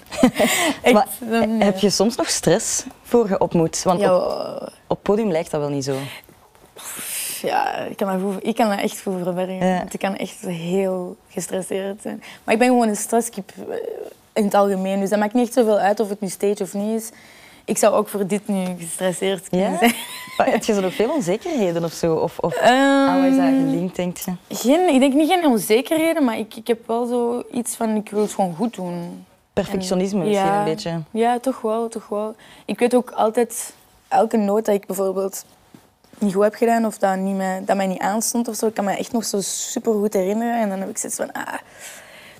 Echt, 0.82 0.92
Maar 0.92 1.08
dan, 1.18 1.50
Heb 1.50 1.78
je 1.78 1.90
soms 1.90 2.16
nog 2.16 2.28
stress 2.28 2.84
voor 3.02 3.28
je 3.28 3.40
op 3.40 3.52
moet? 3.52 3.82
Want 3.82 4.00
ja, 4.00 4.16
op, 4.16 4.72
op 4.86 5.02
podium 5.02 5.30
lijkt 5.30 5.50
dat 5.50 5.60
wel 5.60 5.70
niet 5.70 5.84
zo. 5.84 5.96
ja, 7.42 7.76
ik 7.76 7.96
kan 7.96 8.08
dat, 8.08 8.20
goed, 8.20 8.46
ik 8.46 8.54
kan 8.54 8.68
dat 8.68 8.78
echt 8.78 9.02
goed 9.02 9.22
verbergen. 9.22 9.66
Ja. 9.66 9.84
Ik 9.90 9.98
kan 9.98 10.16
echt 10.16 10.40
heel 10.40 11.16
gestresseerd 11.28 12.02
zijn. 12.02 12.22
Maar 12.44 12.54
ik 12.54 12.60
ben 12.60 12.68
gewoon 12.68 12.88
een 12.88 12.96
stresskip 12.96 13.52
eh, 13.68 13.76
in 14.32 14.44
het 14.44 14.54
algemeen. 14.54 15.00
Dus 15.00 15.10
dat 15.10 15.18
maakt 15.18 15.34
niet 15.34 15.44
echt 15.44 15.54
zoveel 15.54 15.78
uit 15.78 16.00
of 16.00 16.08
het 16.08 16.20
nu 16.20 16.28
stage 16.28 16.62
of 16.62 16.74
niet 16.74 17.02
is. 17.02 17.10
Ik 17.66 17.78
zou 17.78 17.94
ook 17.94 18.08
voor 18.08 18.26
dit 18.26 18.48
nu 18.48 18.64
gestresseerd 18.78 19.48
kunnen 19.48 19.70
Ja? 19.72 19.78
zijn. 19.78 19.94
Maar 20.36 20.50
heb 20.50 20.64
je 20.64 20.74
zo 20.74 20.80
nog 20.80 20.94
veel 20.94 21.10
onzekerheden 21.14 21.84
of 21.84 21.92
zo? 21.92 22.14
Of, 22.14 22.38
of 22.38 22.58
aan 22.58 23.20
wat 23.22 23.30
is 23.30 23.36
dat 23.36 23.46
gelinkt, 23.46 23.96
denk 23.96 24.16
je? 24.16 24.32
geen, 24.48 24.88
ik 24.94 25.00
denk 25.00 25.14
niet 25.14 25.30
geen 25.30 25.46
onzekerheden, 25.46 26.24
maar 26.24 26.38
ik, 26.38 26.56
ik 26.56 26.66
heb 26.66 26.86
wel 26.86 27.06
zoiets 27.06 27.74
van 27.76 27.94
ik 27.96 28.10
wil 28.10 28.20
het 28.22 28.32
gewoon 28.32 28.54
goed 28.54 28.74
doen. 28.74 29.24
Perfectionisme 29.52 30.20
En- 30.20 30.26
misschien 30.26 30.46
ja. 30.46 30.58
een 30.58 30.64
beetje. 30.64 31.00
Ja, 31.10 31.38
toch 31.38 31.60
wel, 31.60 31.88
toch 31.88 32.08
wel. 32.08 32.34
Ik 32.64 32.78
weet 32.78 32.94
ook 32.94 33.10
altijd, 33.10 33.74
elke 34.08 34.36
noot 34.36 34.64
dat 34.64 34.74
ik 34.74 34.86
bijvoorbeeld 34.86 35.44
niet 36.18 36.34
goed 36.34 36.42
heb 36.42 36.54
gedaan 36.54 36.86
of 36.86 36.98
dat, 36.98 37.16
niet 37.16 37.36
mij, 37.36 37.62
dat 37.64 37.76
mij 37.76 37.86
niet 37.86 37.98
aanstond 38.00 38.48
of 38.48 38.54
zo, 38.56 38.66
ik 38.66 38.74
kan 38.74 38.84
me 38.84 38.92
echt 38.96 39.12
nog 39.12 39.24
zo 39.24 39.40
super 39.40 39.92
goed 39.92 40.12
herinneren. 40.12 40.60
En 40.60 40.68
dan 40.68 40.78
heb 40.78 40.88
ik 40.88 40.98
zoiets 40.98 41.18
van, 41.18 41.32
ah. 41.32 41.54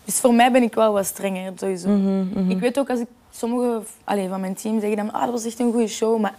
Dus 0.05 0.15
voor 0.17 0.35
mij 0.35 0.53
ben 0.53 0.63
ik 0.63 0.75
wel 0.75 0.93
wat 0.93 1.07
strenger, 1.07 1.53
sowieso. 1.57 1.89
Mhm, 1.89 2.51
Ik 2.51 2.59
weet 2.59 2.79
ook 2.79 2.91
als 2.91 3.01
ik 3.01 3.07
sommige 3.37 3.83
allee, 4.05 4.29
van 4.29 4.41
mijn 4.41 4.55
team 4.55 4.81
zeggen 4.81 4.97
dan, 4.97 5.13
ah, 5.13 5.23
dat 5.23 5.31
was 5.31 5.45
echt 5.45 5.59
een 5.59 5.73
goede 5.73 5.89
show, 5.89 6.21
maar 6.21 6.35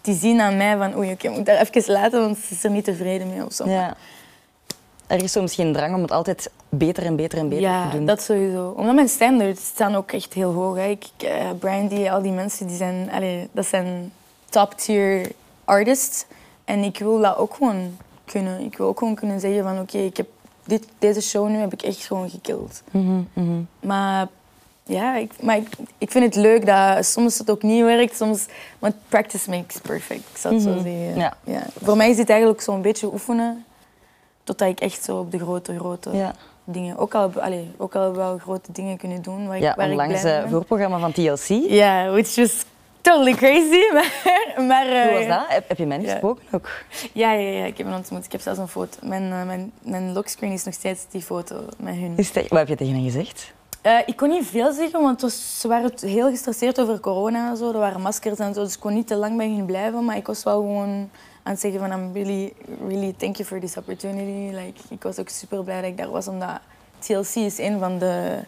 die 0.00 0.14
zien 0.14 0.40
aan 0.40 0.56
mij 0.56 0.76
van, 0.76 0.96
oei, 0.96 1.12
oké, 1.12 1.28
ik 1.28 1.36
moet 1.36 1.46
daar 1.46 1.60
even 1.60 1.92
laten, 1.92 2.20
want 2.20 2.38
ze 2.38 2.54
is 2.54 2.64
er 2.64 2.70
niet 2.70 2.84
tevreden 2.84 3.28
mee 3.28 3.44
of 3.44 3.52
zo. 3.52 3.68
Ja. 3.68 3.96
Er 5.06 5.22
is 5.22 5.32
zo 5.32 5.42
misschien 5.42 5.66
een 5.66 5.72
drang 5.72 5.94
om 5.94 6.02
het 6.02 6.10
altijd 6.10 6.50
beter 6.68 7.04
en 7.04 7.16
beter 7.16 7.38
en 7.38 7.48
beter 7.48 7.64
Ja, 7.64 7.90
te 7.90 7.96
doen. 7.96 8.06
dat 8.06 8.22
sowieso. 8.22 8.74
Omdat 8.76 8.94
mijn 8.94 9.08
standards 9.08 9.66
staan 9.66 9.94
ook 9.94 10.12
echt 10.12 10.32
heel 10.32 10.52
hoog. 10.52 10.76
Hè. 10.76 10.86
Ik, 10.86 11.06
eh, 11.16 11.50
Brandy, 11.58 12.08
al 12.08 12.22
die 12.22 12.32
mensen, 12.32 12.66
die 12.66 12.76
zijn, 12.76 13.10
allee, 13.12 13.48
dat 13.52 13.66
zijn 13.66 14.12
top-tier 14.48 15.30
artists. 15.64 16.26
En 16.64 16.82
ik 16.82 16.98
wil 16.98 17.20
dat 17.20 17.36
ook 17.36 17.54
gewoon 17.54 17.96
kunnen. 18.24 18.60
Ik 18.60 18.76
wil 18.76 18.86
ook 18.86 18.98
gewoon 18.98 19.14
kunnen 19.14 19.40
zeggen 19.40 19.62
van 19.62 19.80
oké, 19.80 19.98
ik 19.98 20.16
heb 20.16 20.26
dit, 20.64 20.84
deze 20.98 21.20
show 21.20 21.48
nu 21.48 21.56
heb 21.56 21.72
ik 21.72 21.82
echt 21.82 22.04
gewoon 22.06 22.30
gekild. 22.30 22.82
Mhm, 22.90 23.22
mhm. 23.32 23.60
Maar 23.80 24.28
ja, 24.86 25.16
ik, 25.16 25.32
maar 25.42 25.56
ik, 25.56 25.68
ik 25.98 26.10
vind 26.10 26.24
het 26.24 26.34
leuk 26.34 26.66
dat 26.66 27.04
soms 27.06 27.38
het 27.38 27.50
ook 27.50 27.62
niet 27.62 27.82
werkt. 27.82 28.16
Soms, 28.16 28.46
want 28.78 28.94
practice 29.08 29.50
makes 29.50 29.78
perfect, 29.80 30.20
ik 30.32 30.36
zou 30.36 30.54
het 30.54 30.62
zo 30.62 30.70
Mhm. 30.70 30.82
zeggen. 30.82 31.14
Ja. 31.44 31.62
Voor 31.82 31.96
mij 31.96 32.10
is 32.10 32.16
dit 32.16 32.30
eigenlijk 32.30 32.60
zo'n 32.60 32.82
beetje 32.82 33.12
oefenen. 33.12 33.64
Totdat 34.44 34.68
ik 34.68 34.80
echt 34.80 35.04
zo 35.04 35.18
op 35.18 35.30
de 35.30 35.38
grote, 35.38 35.78
grote 35.78 36.10
Ja. 36.16 36.34
dingen. 36.64 36.96
Ook 36.98 37.14
al, 37.14 37.30
allee, 37.40 37.70
ook 37.76 37.94
al 37.94 38.14
wel 38.14 38.38
grote 38.38 38.72
dingen 38.72 38.96
kunnen 38.96 39.22
doen 39.22 39.46
waar 39.46 39.56
ik, 39.56 39.62
Ja, 39.62 39.74
waar 39.76 39.84
ik 39.86 39.90
onlangs 39.90 40.20
blij 40.20 40.24
mee 40.32 40.32
het 40.32 40.42
ben. 40.50 40.52
voorprogramma 40.52 40.98
van 40.98 41.12
TLC. 41.12 41.48
Ja, 41.70 42.10
which 42.10 42.34
was 42.34 42.64
totally 43.00 43.34
crazy. 43.34 43.80
Maar, 43.94 44.64
maar, 44.66 44.86
eh, 44.86 45.02
Hoe 45.08 45.18
was 45.18 45.26
dat? 45.26 45.44
Heb, 45.48 45.68
heb 45.68 45.78
je 45.78 45.86
mij 45.86 46.00
Ja. 46.00 46.10
gesproken 46.10 46.44
ook? 46.50 46.68
Ja, 47.12 47.32
ja, 47.32 47.48
ja, 47.50 47.64
ik 47.64 47.78
heb 47.78 47.86
hem 47.86 47.96
ontmoet. 47.96 48.24
Ik 48.24 48.32
heb 48.32 48.40
zelfs 48.40 48.58
een 48.58 48.68
foto. 48.68 48.98
Mijn, 49.02 49.32
eh, 49.32 49.44
mijn, 49.46 49.72
mijn 49.82 50.12
lockscreen 50.12 50.52
is 50.52 50.64
nog 50.64 50.74
steeds 50.74 51.00
die 51.10 51.22
foto 51.22 51.64
met 51.78 51.94
hun. 51.94 52.12
Is 52.16 52.26
het 52.28 52.36
echt- 52.36 52.48
wat 52.48 52.58
heb 52.58 52.68
je 52.68 52.76
tegen 52.76 52.94
hen 52.94 53.02
gezegd? 53.04 53.52
Eh, 53.86 53.98
ik 54.06 54.16
kon 54.16 54.28
niet 54.28 54.46
veel 54.46 54.72
zeggen, 54.72 55.00
want 55.00 55.20
was, 55.20 55.60
ze 55.60 55.68
waren 55.68 55.92
heel 56.00 56.30
gestresseerd 56.30 56.80
over 56.80 57.00
corona 57.00 57.50
en 57.50 57.56
zo. 57.56 57.72
Er 57.72 57.78
waren 57.78 58.00
maskers 58.00 58.38
en 58.38 58.54
zo, 58.54 58.62
dus 58.62 58.74
ik 58.74 58.80
kon 58.80 58.94
niet 58.94 59.06
te 59.06 59.16
lang 59.16 59.36
bij 59.36 59.50
hen 59.50 59.66
blijven. 59.66 60.04
Maar 60.04 60.16
ik 60.16 60.26
was 60.26 60.42
wel 60.42 60.60
gewoon 60.60 61.10
aan 61.42 61.52
het 61.52 61.60
zeggen 61.60 61.80
van 61.80 61.92
I'm 61.92 62.12
really, 62.12 62.52
really 62.88 63.14
thank 63.16 63.36
you 63.36 63.48
for 63.48 63.60
this 63.60 63.76
opportunity. 63.76 64.54
Like, 64.56 64.80
ik 64.88 65.02
was 65.02 65.18
ook 65.18 65.28
super 65.28 65.64
blij 65.64 65.80
dat 65.80 65.90
ik 65.90 65.96
daar 65.96 66.10
was, 66.10 66.28
omdat 66.28 66.60
TLC 66.98 67.34
is 67.34 67.58
een 67.58 67.78
van 67.78 67.98
de 67.98 68.38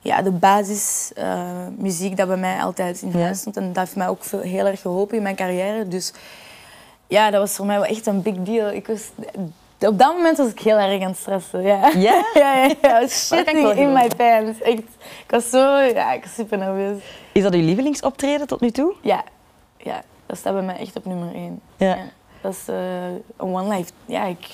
ja, 0.00 0.22
de 0.22 0.30
basis 0.30 1.12
uh, 1.18 1.66
muziek 1.76 2.16
dat 2.16 2.28
bij 2.28 2.36
mij 2.36 2.62
altijd 2.62 3.02
in 3.02 3.20
huis 3.20 3.38
stond. 3.38 3.56
En 3.56 3.66
dat 3.66 3.76
heeft 3.76 3.96
mij 3.96 4.08
ook 4.08 4.24
veel, 4.24 4.40
heel 4.40 4.66
erg 4.66 4.80
geholpen 4.80 5.16
in 5.16 5.22
mijn 5.22 5.36
carrière. 5.36 5.88
Dus 5.88 6.12
ja, 7.06 7.30
dat 7.30 7.40
was 7.40 7.56
voor 7.56 7.66
mij 7.66 7.76
wel 7.76 7.86
echt 7.86 8.06
een 8.06 8.22
big 8.22 8.36
deal. 8.42 8.70
Ik 8.70 8.86
was, 8.86 9.10
op 9.88 9.98
dat 9.98 10.14
moment 10.14 10.36
was 10.36 10.50
ik 10.50 10.60
heel 10.60 10.78
erg 10.78 11.02
aan 11.02 11.08
het 11.08 11.18
stressen. 11.18 11.62
Ja? 11.62 11.90
Ja? 11.94 12.24
ja, 12.34 12.54
ja, 12.54 12.74
ja. 12.82 13.08
Shitting 13.08 13.72
in 13.72 13.92
my 13.92 14.08
pants. 14.16 14.60
Echt. 14.60 14.78
Ik 15.24 15.30
was 15.30 15.50
zo... 15.50 15.78
Ja, 15.78 16.12
ik 16.12 16.22
was 16.22 16.34
super 16.34 16.58
nerveus. 16.58 17.02
Is 17.32 17.42
dat 17.42 17.54
uw 17.54 17.60
lievelingsoptreden 17.60 18.46
tot 18.46 18.60
nu 18.60 18.70
toe? 18.70 18.94
Ja. 19.00 19.24
Ja, 19.76 20.02
dat 20.26 20.38
staat 20.38 20.52
bij 20.52 20.62
mij 20.62 20.76
echt 20.76 20.96
op 20.96 21.04
nummer 21.04 21.34
één. 21.34 21.60
Ja. 21.76 21.98
Dat 22.40 22.52
is 22.52 22.68
uh, 22.68 22.76
een 23.36 23.54
one 23.54 23.76
life. 23.76 23.90
Ja, 24.06 24.24
ik... 24.24 24.46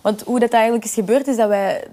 Want 0.00 0.22
hoe 0.22 0.38
dat 0.38 0.52
eigenlijk 0.52 0.84
is 0.84 0.94
gebeurd, 0.94 1.26
is 1.26 1.36
dat 1.36 1.48
wij... 1.48 1.84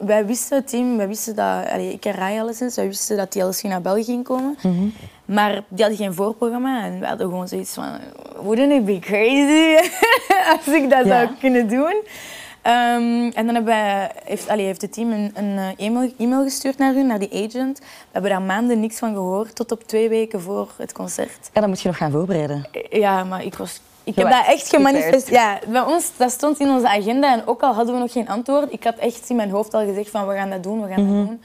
Wij 0.00 0.26
wisten, 0.26 0.56
het 0.56 0.68
team, 0.68 0.96
wij 0.96 1.08
wisten 1.08 1.36
dat... 1.36 1.68
Allee, 1.70 1.92
ik 1.92 2.04
en 2.04 2.12
Rai 2.12 2.40
alleszins, 2.40 2.76
wij 2.76 2.86
wisten 2.86 3.16
dat 3.16 3.32
die 3.32 3.42
naar 3.62 3.80
België 3.80 4.04
ging 4.04 4.24
komen. 4.24 4.56
Mm 4.62 4.76
-hmm. 4.76 4.94
Maar 5.24 5.62
die 5.68 5.84
hadden 5.84 5.96
geen 5.96 6.14
voorprogramma 6.14 6.84
en 6.84 7.00
we 7.00 7.06
hadden 7.06 7.28
gewoon 7.28 7.48
zoiets 7.48 7.74
van... 7.74 7.86
Wouldn't 8.42 8.72
it 8.72 8.84
be 8.84 8.98
crazy 8.98 9.88
als 10.56 10.74
ik 10.74 10.90
dat 10.90 11.04
Ja. 11.06 11.18
zou 11.18 11.28
kunnen 11.40 11.68
doen? 11.68 11.94
Ehm, 12.62 13.30
en 13.34 13.46
dan 13.46 13.64
wij, 13.64 14.10
heeft, 14.24 14.48
allee, 14.48 14.64
heeft 14.64 14.82
het 14.82 14.92
team 14.92 15.12
een, 15.12 15.30
een 15.34 15.58
eh, 15.58 15.86
e-mail, 15.86 16.12
e-mail 16.18 16.42
gestuurd 16.42 16.78
naar 16.78 16.94
hun, 16.94 17.06
naar 17.06 17.18
die 17.18 17.32
agent. 17.48 17.78
We 17.78 17.84
hebben 18.12 18.30
daar 18.30 18.42
maanden 18.42 18.80
niks 18.80 18.98
van 18.98 19.12
gehoord, 19.14 19.54
tot 19.54 19.72
op 19.72 19.82
twee 19.82 20.08
weken 20.08 20.40
voor 20.40 20.68
het 20.76 20.92
concert. 20.92 21.50
Ja, 21.52 21.60
dan 21.60 21.68
moet 21.68 21.80
je 21.80 21.88
nog 21.88 21.96
gaan 21.96 22.10
voorbereiden. 22.10 22.64
Ja, 22.90 23.24
maar 23.24 23.44
ik 23.44 23.54
was... 23.54 23.80
Ik 24.04 24.14
heb 24.16 24.30
dat 24.30 24.46
echt 24.46 24.68
gemanifesteerd. 24.68 25.28
Ja, 25.28 25.58
bij 25.68 25.80
ons, 25.80 26.10
dat 26.16 26.30
stond 26.30 26.60
in 26.60 26.68
onze 26.68 26.88
agenda 26.88 27.32
en 27.32 27.46
ook 27.46 27.62
al 27.62 27.74
hadden 27.74 27.94
we 27.94 28.00
nog 28.00 28.12
geen 28.12 28.28
antwoord, 28.28 28.72
ik 28.72 28.84
had 28.84 28.96
echt 28.96 29.30
in 29.30 29.36
mijn 29.36 29.50
hoofd 29.50 29.74
al 29.74 29.84
gezegd 29.86 30.10
van 30.10 30.26
we 30.26 30.34
gaan 30.34 30.50
dat 30.50 30.62
doen, 30.62 30.82
we 30.82 30.88
gaan 30.88 31.06
dat 31.06 31.26
doen. 31.26 31.42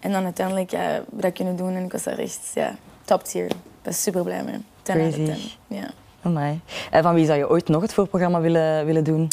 En 0.00 0.12
dan 0.12 0.24
uiteindelijk 0.24 0.70
ja, 0.70 1.00
dat 1.10 1.32
kunnen 1.32 1.56
doen 1.56 1.74
en 1.74 1.84
ik 1.84 1.92
was 1.92 2.02
daar 2.02 2.18
echt 2.18 2.50
ja, 2.54 2.74
top 3.06 3.24
tier. 3.24 3.44
Ik 3.44 3.54
ben 3.82 3.94
super 3.94 4.22
blij 4.22 4.42
mee. 4.42 4.58
10 4.82 4.94
uit 4.94 5.08
of 5.08 5.14
Crazy. 5.24 5.32
10. 5.68 5.76
Ja. 5.78 5.90
Amai. 6.22 6.60
En 6.90 7.02
van 7.02 7.14
wie 7.14 7.26
zou 7.26 7.38
je 7.38 7.50
ooit 7.50 7.68
nog 7.68 7.82
het 7.82 7.94
voorprogramma 7.94 8.40
willen, 8.40 8.86
willen 8.86 9.04
doen? 9.04 9.28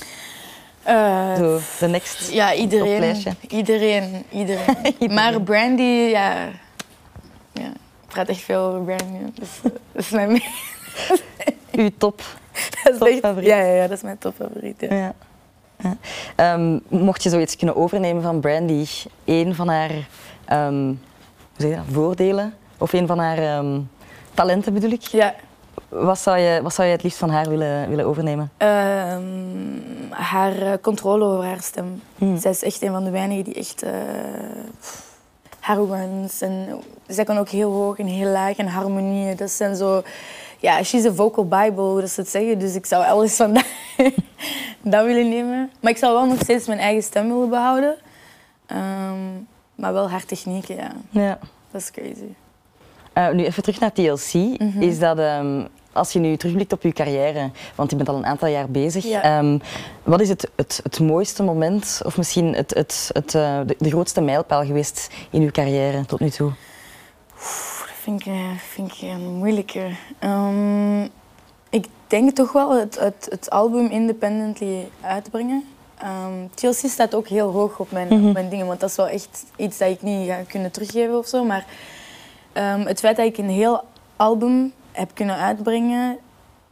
Eh, 0.84 1.36
Zo, 1.36 1.60
de 1.80 1.88
next 1.88 2.32
ja, 2.32 2.54
iedereen. 2.54 3.16
Iedereen, 3.50 4.24
iedereen. 4.42 5.14
Maar 5.14 5.42
Brandy, 5.42 5.82
ja, 5.82 6.34
ja. 7.54 7.68
Ik 8.02 8.10
praat 8.10 8.28
echt 8.28 8.42
veel 8.42 8.60
over 8.60 8.82
Brandy. 8.82 9.32
Dus, 9.34 9.50
eh, 9.64 9.72
dat 9.92 10.04
is 10.04 10.10
mijn, 10.10 10.42
Uw 11.72 11.90
top. 11.98 12.22
dat 12.84 12.94
is 12.94 13.00
echt, 13.00 13.00
Topfavoriet. 13.00 13.50
ja, 13.50 13.58
ja, 13.58 13.74
ja, 13.74 13.88
dat 13.88 13.98
is 13.98 14.04
mijn 14.04 14.18
topfavoriet. 14.18 14.76
Ja. 14.80 14.96
Ja. 14.96 15.14
Ja. 15.78 15.98
Ehm, 16.36 16.80
mocht 16.88 17.24
je 17.24 17.30
zoiets 17.30 17.56
kunnen 17.56 17.76
overnemen 17.76 18.24
van 18.24 18.40
Brandy, 18.40 18.86
een 19.26 19.56
van 19.56 19.68
haar 19.68 19.92
ehm, 20.46 20.86
hoe 20.86 20.96
zeg 21.58 21.70
je 21.70 21.76
dat, 21.76 21.86
voordelen 21.92 22.54
of 22.84 22.94
een 22.94 23.08
van 23.08 23.20
haar 23.20 23.38
ehm, 23.38 23.80
talenten 24.34 24.74
bedoel 24.74 24.92
ik, 24.92 25.02
Ja, 25.02 25.34
wat 25.90 26.20
zou, 26.20 26.38
je, 26.38 26.62
wat 26.62 26.74
zou 26.74 26.88
je 26.88 26.94
het 26.94 27.04
liefst 27.04 27.18
van 27.18 27.30
haar 27.30 27.50
willen, 27.50 27.90
willen 27.90 28.06
overnemen? 28.06 28.52
ehm, 28.58 29.22
haar 30.10 30.62
eh, 30.62 30.72
controle 30.82 31.26
over 31.26 31.46
haar 31.46 31.62
stem. 31.62 32.02
Hmm. 32.18 32.38
Zij 32.38 32.52
is 32.52 32.64
echt 32.64 32.82
een 32.82 32.92
van 32.92 33.04
de 33.04 33.10
weinigen 33.10 33.44
die 33.44 33.54
echt... 33.54 33.84
eh 33.84 33.92
haar 35.60 35.78
runs 35.78 36.42
en 36.42 36.82
zij 37.08 37.24
kan 37.24 37.38
ook 37.38 37.50
heel 37.50 37.72
hoog 37.72 37.98
en 38.00 38.06
heel 38.06 38.30
laag 38.32 38.58
en 38.58 38.68
harmonieën. 38.68 39.36
Dat 39.36 39.52
zijn 39.52 39.76
zo... 39.76 40.02
Ja, 40.60 40.84
she's 40.84 41.06
a 41.06 41.12
vocal 41.14 41.48
bible, 41.48 42.02
dat 42.02 42.10
ze 42.10 42.22
het 42.22 42.30
zeggen. 42.30 42.60
Dus 42.60 42.76
ik 42.76 42.86
zou 42.86 43.06
alles 43.06 43.36
van 43.36 43.54
dat, 43.58 43.66
dat 44.82 45.06
willen 45.06 45.30
nemen. 45.30 45.72
Maar 45.80 45.92
ik 45.92 45.98
zou 45.98 46.14
wel 46.14 46.26
nog 46.26 46.40
steeds 46.40 46.68
mijn 46.68 46.80
eigen 46.80 47.04
stem 47.04 47.28
willen 47.28 47.50
behouden. 47.50 47.96
Ehm, 48.66 49.42
maar 49.76 49.94
wel 49.94 50.10
haar 50.10 50.26
technieken, 50.26 50.76
ja. 50.76 50.92
Ja. 51.10 51.38
Dat 51.72 51.82
is 51.82 51.92
crazy. 51.92 52.34
Eh, 53.14 53.30
nu 53.30 53.46
even 53.46 53.64
terug 53.64 53.80
naar 53.80 53.94
TLC. 53.94 54.34
Mhm. 54.34 54.82
Is 54.82 55.00
dat, 55.00 55.18
ehm, 55.20 55.66
als 55.94 56.14
je 56.14 56.20
nu 56.20 56.38
terugblikt 56.38 56.74
op 56.74 56.82
je 56.82 56.92
carrière, 56.94 57.50
want 57.76 57.90
je 57.90 57.96
bent 57.96 58.10
al 58.10 58.16
een 58.16 58.26
aantal 58.26 58.48
jaar 58.48 58.70
bezig, 58.70 59.04
Ja. 59.06 59.22
ehm, 59.22 59.58
wat 60.04 60.22
is 60.22 60.30
het, 60.30 60.50
het, 60.56 60.80
het 60.84 61.00
mooiste 61.00 61.44
moment 61.44 62.02
of 62.06 62.18
misschien 62.18 62.54
het, 62.54 62.74
het, 62.74 63.10
het, 63.14 63.36
eh, 63.36 63.60
de, 63.66 63.76
de 63.80 63.90
grootste 63.90 64.22
mijlpaal 64.22 64.66
geweest 64.66 65.10
in 65.30 65.42
uw 65.42 65.52
carrière 65.52 66.06
tot 66.06 66.20
nu 66.20 66.30
toe? 66.30 66.52
Dat 67.36 68.02
vind 68.02 68.20
ik, 68.22 68.26
eh, 68.28 68.50
vind 68.74 68.92
ik 68.92 69.02
een 69.02 69.34
moeilijke. 69.36 69.88
Ehm, 70.20 71.02
ik 71.70 71.86
denk 72.08 72.32
toch 72.36 72.52
wel 72.52 72.80
het, 72.80 73.00
het, 73.00 73.28
het 73.30 73.50
album 73.50 73.86
independently 73.88 74.88
uitbrengen. 75.02 75.64
Ehm 75.98 76.34
TLC 76.54 76.90
staat 76.90 77.16
ook 77.16 77.28
heel 77.28 77.52
hoog 77.52 77.80
op 77.80 77.92
mijn, 77.92 78.08
Mhm. 78.08 78.28
op 78.28 78.34
mijn 78.34 78.50
dingen, 78.50 78.68
want 78.68 78.80
dat 78.80 78.90
is 78.90 78.96
wel 78.96 79.08
echt 79.08 79.44
iets 79.56 79.78
dat 79.78 79.90
ik 79.90 80.02
niet 80.02 80.28
ga 80.28 80.40
kunnen 80.48 80.72
teruggeven 80.72 81.18
of 81.18 81.28
zo. 81.28 81.44
Maar 81.44 81.66
ehm, 82.54 82.86
het 82.86 83.00
feit 83.00 83.16
dat 83.16 83.26
ik 83.26 83.38
een 83.38 83.50
heel 83.50 83.84
album 84.16 84.74
heb 84.92 85.12
kunnen 85.14 85.38
uitbrengen, 85.38 86.18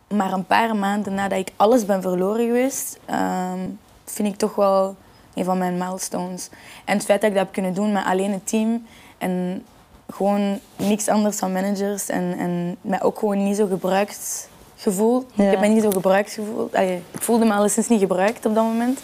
maar 0.08 0.32
een 0.32 0.46
paar 0.46 0.76
maanden 0.76 1.14
nadat 1.14 1.40
ik 1.40 1.52
alles 1.56 1.86
ben 1.86 2.02
verloren 2.02 2.46
geweest, 2.46 3.00
ehm, 3.06 3.60
vind 4.06 4.28
ik 4.28 4.36
toch 4.36 4.56
wel 4.56 4.96
een 5.34 5.46
van 5.46 5.58
mijn 5.58 5.78
milestones. 5.78 6.50
En 6.86 6.98
het 6.98 7.06
feit 7.06 7.22
dat 7.22 7.30
ik 7.30 7.36
dat 7.36 7.46
heb 7.46 7.54
kunnen 7.54 7.74
doen 7.74 7.92
met 7.92 8.06
alleen 8.06 8.32
het 8.32 8.48
team 8.48 8.86
en 9.18 9.66
gewoon 10.10 10.60
niks 10.76 11.08
anders 11.08 11.40
dan 11.40 11.52
managers 11.52 12.10
en, 12.10 12.38
en 12.38 12.76
mij 12.82 13.02
ook 13.02 13.20
gewoon 13.20 13.44
niet 13.44 13.56
zo 13.56 13.68
gebruikt 13.68 14.50
gevoeld. 14.76 15.26
Ja. 15.34 15.44
Ik 15.44 15.50
heb 15.50 15.60
mij 15.60 15.70
niet 15.70 15.84
zo 15.84 15.90
gebruikt 15.90 16.32
gevoeld. 16.32 16.76
Allee, 16.76 17.02
ik 17.12 17.22
voelde 17.22 17.46
me 17.46 17.54
alleszins 17.54 17.88
niet 17.88 18.00
gebruikt 18.00 18.46
op 18.46 18.56
dat 18.56 18.64
moment. 18.64 19.02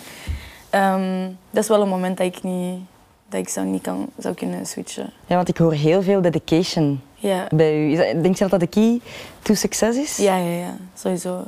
Ehm, 0.69 1.29
dat 1.49 1.63
is 1.63 1.69
wel 1.69 1.81
een 1.81 1.89
moment 1.89 2.17
dat 2.17 2.25
ik, 2.25 2.43
niet, 2.43 2.79
dat 3.29 3.39
ik 3.39 3.49
zou 3.49 3.65
niet 3.65 3.81
kan, 3.81 4.07
zou 4.17 4.33
kunnen 4.33 4.65
switchen. 4.65 5.13
Ja, 5.25 5.35
want 5.35 5.47
ik 5.49 5.57
hoor 5.57 5.73
heel 5.73 6.01
veel 6.01 6.21
dedication 6.21 7.01
Ja. 7.15 7.47
bij 7.49 7.85
u. 7.87 7.95
Denk 7.95 8.37
je 8.37 8.47
dat 8.47 8.49
dat 8.49 8.59
de 8.59 8.67
key 8.67 8.99
to 9.41 9.53
succes 9.53 9.95
is? 9.95 10.17
Ja, 10.17 10.37
ja, 10.37 10.57
ja, 10.59 10.77
sowieso. 10.95 11.43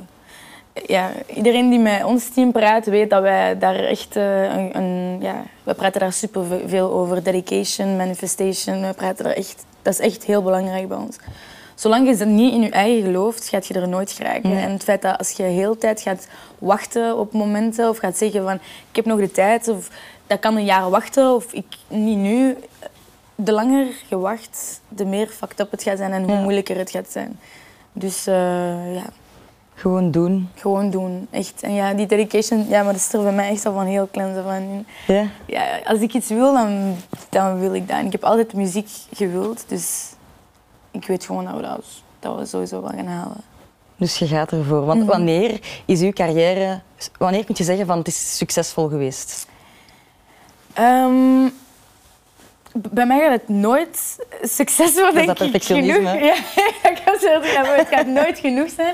Ja, 0.86 1.12
iedereen 1.36 1.70
die 1.70 1.80
met 1.80 2.04
ons 2.04 2.30
team 2.30 2.52
praat, 2.52 2.86
weet 2.86 3.10
dat 3.10 3.22
wij 3.22 3.58
daar 3.58 3.76
echt 3.76 4.16
eh, 4.16 4.42
een, 4.44 4.78
een 4.78 5.18
ja, 5.22 5.44
we 5.64 5.74
praten 5.74 6.00
daar 6.00 6.14
super 6.14 6.44
veel 6.66 6.92
over. 6.92 7.24
Dedication, 7.24 7.96
manifestation, 7.96 8.88
we 8.88 8.94
praten 8.94 9.24
daar 9.24 9.34
echt, 9.34 9.66
dat 9.82 9.94
is 9.94 10.00
echt 10.00 10.24
heel 10.24 10.44
belangrijk 10.44 10.88
bij 10.88 10.98
ons. 10.98 11.18
Zolang 11.76 12.08
je 12.10 12.16
dat 12.16 12.28
niet 12.28 12.54
in 12.54 12.62
je 12.62 12.70
eigen 12.70 13.04
gelooft, 13.04 13.48
gaat 13.50 13.68
je 13.68 13.74
er 13.74 13.88
nooit 13.88 14.12
geraken. 14.12 14.50
Nee. 14.50 14.64
En 14.64 14.72
het 14.72 14.84
feit 14.84 15.02
dat 15.02 15.18
als 15.18 15.32
je 15.32 15.44
heel 15.44 15.78
tijd 15.78 16.02
gaat 16.02 16.28
wachten 16.58 17.18
op 17.18 17.34
momenten 17.34 17.90
of 17.90 17.98
gaat 17.98 18.18
zeggen 18.18 18.44
van 18.44 18.56
ik 18.90 18.96
heb 18.96 19.06
nog 19.06 19.20
de 19.20 19.32
tijd 19.32 19.68
of 19.68 19.90
dat 20.30 20.40
kan 20.40 20.56
een 20.56 20.66
jaar 20.66 20.90
wachten 20.90 21.34
of 21.36 21.54
ik 21.54 21.66
niet 21.88 22.18
nu. 22.18 22.58
De 23.36 23.52
langer 23.52 23.88
je 24.10 24.18
wacht, 24.18 24.82
de 24.88 25.06
meer 25.06 25.28
fucked 25.28 25.60
up 25.60 25.72
het 25.72 25.84
gaat 25.84 25.98
zijn 25.98 26.12
en 26.14 26.24
hoe 26.24 26.32
Ja. 26.34 26.42
moeilijker 26.42 26.78
het 26.78 26.90
gaat 26.90 27.10
zijn. 27.10 27.40
Dus 27.94 28.28
eh, 28.28 28.96
ja, 28.96 29.04
Gewoon 29.74 30.12
doen. 30.12 30.50
gewoon 30.56 30.90
doen. 30.90 31.28
Echt. 31.32 31.62
En 31.64 31.74
ja, 31.74 31.94
die 31.94 32.06
dedication, 32.06 32.66
ja, 32.70 32.84
maar 32.84 32.94
dat 32.94 33.02
is 33.02 33.14
er 33.14 33.22
bij 33.24 33.32
mij 33.32 33.50
echt 33.50 33.66
al 33.66 33.74
van 33.74 33.86
heel 33.86 34.08
klein 34.12 34.38
af 34.38 34.46
aan. 34.46 34.86
Ja? 35.08 35.26
Ja, 35.46 35.80
als 35.86 36.00
ik 36.00 36.14
iets 36.14 36.28
wil, 36.30 36.54
dan, 36.54 36.96
dan 37.30 37.60
wil 37.60 37.74
ik 37.74 37.88
dat. 37.88 37.98
En 37.98 38.06
ik 38.06 38.12
heb 38.12 38.24
altijd 38.24 38.54
muziek 38.54 38.90
gewild, 39.14 39.64
dus 39.68 40.10
ik 40.92 41.06
weet 41.08 41.26
gewoon 41.26 41.46
dat 41.46 41.56
we 41.56 41.62
dat, 41.62 41.84
dat 42.20 42.38
we 42.40 42.46
sowieso 42.46 42.82
wel 42.82 42.92
gaan 42.92 43.08
halen. 43.08 43.38
Dus 43.96 44.16
je 44.18 44.28
gaat 44.28 44.52
ervoor. 44.52 44.86
Want 44.86 45.00
Mhm. 45.00 45.10
wanneer 45.10 45.60
is 45.86 46.02
uw 46.02 46.12
carrière, 46.12 46.80
wanneer 47.18 47.46
kun 47.46 47.56
je 47.58 47.64
zeggen 47.64 47.86
van 47.86 47.98
het 47.98 48.08
is 48.08 48.38
succesvol 48.38 48.88
geweest? 48.88 49.48
Ehm, 50.80 51.50
bij 52.74 53.06
mij 53.06 53.20
gaat 53.20 53.32
het 53.32 53.50
nooit 53.50 54.26
succesvol, 54.42 55.08
is 55.08 55.14
denk 55.14 55.28
dat 55.28 55.38
perfectionisme, 55.38 56.18
ik 56.92 57.02
kan 57.06 57.20
zeggen, 57.20 57.52
ja, 57.52 57.62
maar 57.62 57.78
het 57.78 57.88
gaat 57.88 58.06
nooit 58.08 58.40
genoeg 58.40 58.70
zijn. 58.70 58.94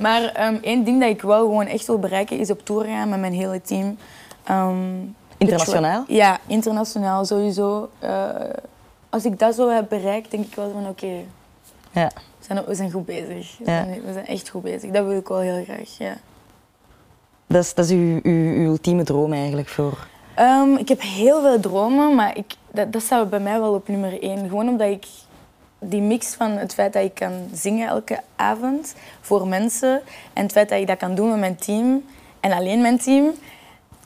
Maar 0.00 0.22
ehm, 0.24 0.54
één 0.62 0.84
ding 0.84 1.00
dat 1.00 1.08
ik 1.10 1.22
wel 1.22 1.38
gewoon 1.38 1.66
echt 1.66 1.86
wil 1.86 1.98
bereiken, 1.98 2.38
is 2.38 2.50
op 2.50 2.64
tour 2.64 2.84
gaan 2.84 3.08
met 3.08 3.20
mijn 3.20 3.32
hele 3.32 3.60
team. 3.62 3.98
Ehm, 4.44 4.76
Internationaal? 5.38 6.04
Ja, 6.08 6.38
internationaal 6.46 7.24
sowieso. 7.24 7.90
Eh, 7.98 8.28
als 9.10 9.24
ik 9.24 9.38
dat 9.38 9.54
zo 9.54 9.68
heb 9.70 9.88
bereikt, 9.88 10.30
denk 10.30 10.46
ik 10.46 10.54
wel 10.54 10.70
van 10.70 10.88
oké, 10.88 11.06
Ja. 11.92 12.10
we, 12.38 12.44
zijn, 12.46 12.64
we 12.66 12.74
zijn 12.74 12.90
goed 12.90 13.06
bezig. 13.06 13.56
We, 13.58 13.70
Ja. 13.70 13.84
zijn, 13.84 14.02
we 14.04 14.12
zijn 14.12 14.26
echt 14.26 14.48
goed 14.48 14.62
bezig. 14.62 14.90
Dat 14.90 15.06
wil 15.06 15.16
ik 15.18 15.28
wel 15.28 15.38
heel 15.40 15.64
graag, 15.64 15.98
ja. 15.98 16.16
Dat 17.46 17.62
is, 17.64 17.74
dat 17.74 17.84
is 17.84 17.90
uw, 17.90 18.20
uw, 18.22 18.54
uw 18.56 18.64
ultieme 18.70 19.02
droom 19.02 19.32
eigenlijk 19.32 19.68
voor. 19.68 20.06
Ehm, 20.36 20.74
ik 20.74 20.88
heb 20.88 21.00
heel 21.00 21.40
veel 21.40 21.60
dromen, 21.60 22.14
maar 22.14 22.36
ik, 22.36 22.54
dat, 22.70 22.92
dat 22.92 23.02
staat 23.02 23.30
bij 23.30 23.40
mij 23.40 23.60
wel 23.60 23.72
op 23.74 23.88
nummer 23.88 24.22
één. 24.22 24.48
Gewoon 24.48 24.68
omdat 24.68 24.88
ik 24.88 25.06
die 25.78 26.00
mix 26.00 26.34
van 26.34 26.50
het 26.50 26.74
feit 26.74 26.92
dat 26.92 27.02
ik 27.04 27.14
kan 27.14 27.32
zingen 27.52 27.88
elke 27.88 28.20
avond 28.36 28.94
voor 29.20 29.48
mensen 29.48 30.00
en 30.32 30.42
het 30.42 30.52
feit 30.52 30.68
dat 30.68 30.78
ik 30.80 30.86
dat 30.86 30.96
kan 30.98 31.14
doen 31.14 31.28
met 31.30 31.38
mijn 31.38 31.56
team 31.56 32.04
en 32.40 32.52
alleen 32.52 32.80
mijn 32.80 32.98
team, 32.98 33.30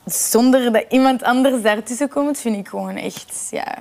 zonder 0.05 0.73
dat 0.73 0.85
iemand 0.88 1.23
anders 1.23 1.62
daartussen 1.62 2.09
komt, 2.09 2.38
vind 2.38 2.57
ik 2.57 2.69
gewoon 2.69 2.97
echt, 2.97 3.49
ja, 3.51 3.75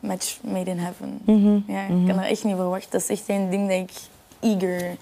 match 0.00 0.38
made 0.40 0.70
in 0.70 0.78
heaven. 0.78 1.20
Mhm. 1.24 1.58
Ja, 1.72 1.82
ik 1.82 2.06
kan 2.06 2.18
er 2.18 2.30
echt 2.30 2.44
niet 2.44 2.56
voor 2.56 2.68
wachten. 2.68 2.90
Dat 2.90 3.00
is 3.00 3.08
echt 3.08 3.28
een 3.28 3.50
ding 3.50 3.68
dat 3.68 3.78
ik 3.78 3.90
eager 4.40 4.96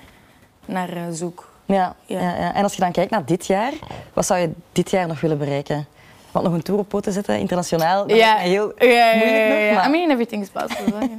naar 0.64 0.88
eh, 0.88 1.02
zoek. 1.10 1.52
Ja, 1.66 1.94
Ja. 2.06 2.20
ja. 2.20 2.36
Ja, 2.36 2.54
En 2.54 2.62
als 2.62 2.74
je 2.74 2.80
dan 2.80 2.92
kijkt 2.92 3.10
naar 3.10 3.24
dit 3.24 3.46
jaar, 3.46 3.72
wat 4.12 4.26
zou 4.26 4.40
je 4.40 4.50
dit 4.72 4.90
jaar 4.90 5.06
nog 5.06 5.20
willen 5.20 5.38
bereiken? 5.38 5.86
Want 6.34 6.46
nog 6.46 6.54
een 6.54 6.62
tour 6.62 6.80
op 6.80 6.88
poten 6.88 7.12
zetten, 7.12 7.38
internationaal, 7.38 8.06
dat 8.06 8.16
ja, 8.16 8.36
is 8.40 8.48
heel 8.48 8.72
ja, 8.78 8.86
ja, 8.86 9.16
moeilijk 9.16 9.48
nog. 9.48 9.58
ja, 9.58 9.64
ja. 9.64 9.74
maar- 9.74 9.88
I 9.88 9.90
mean, 9.90 10.10
everything's 10.10 10.48
possible. 10.48 11.10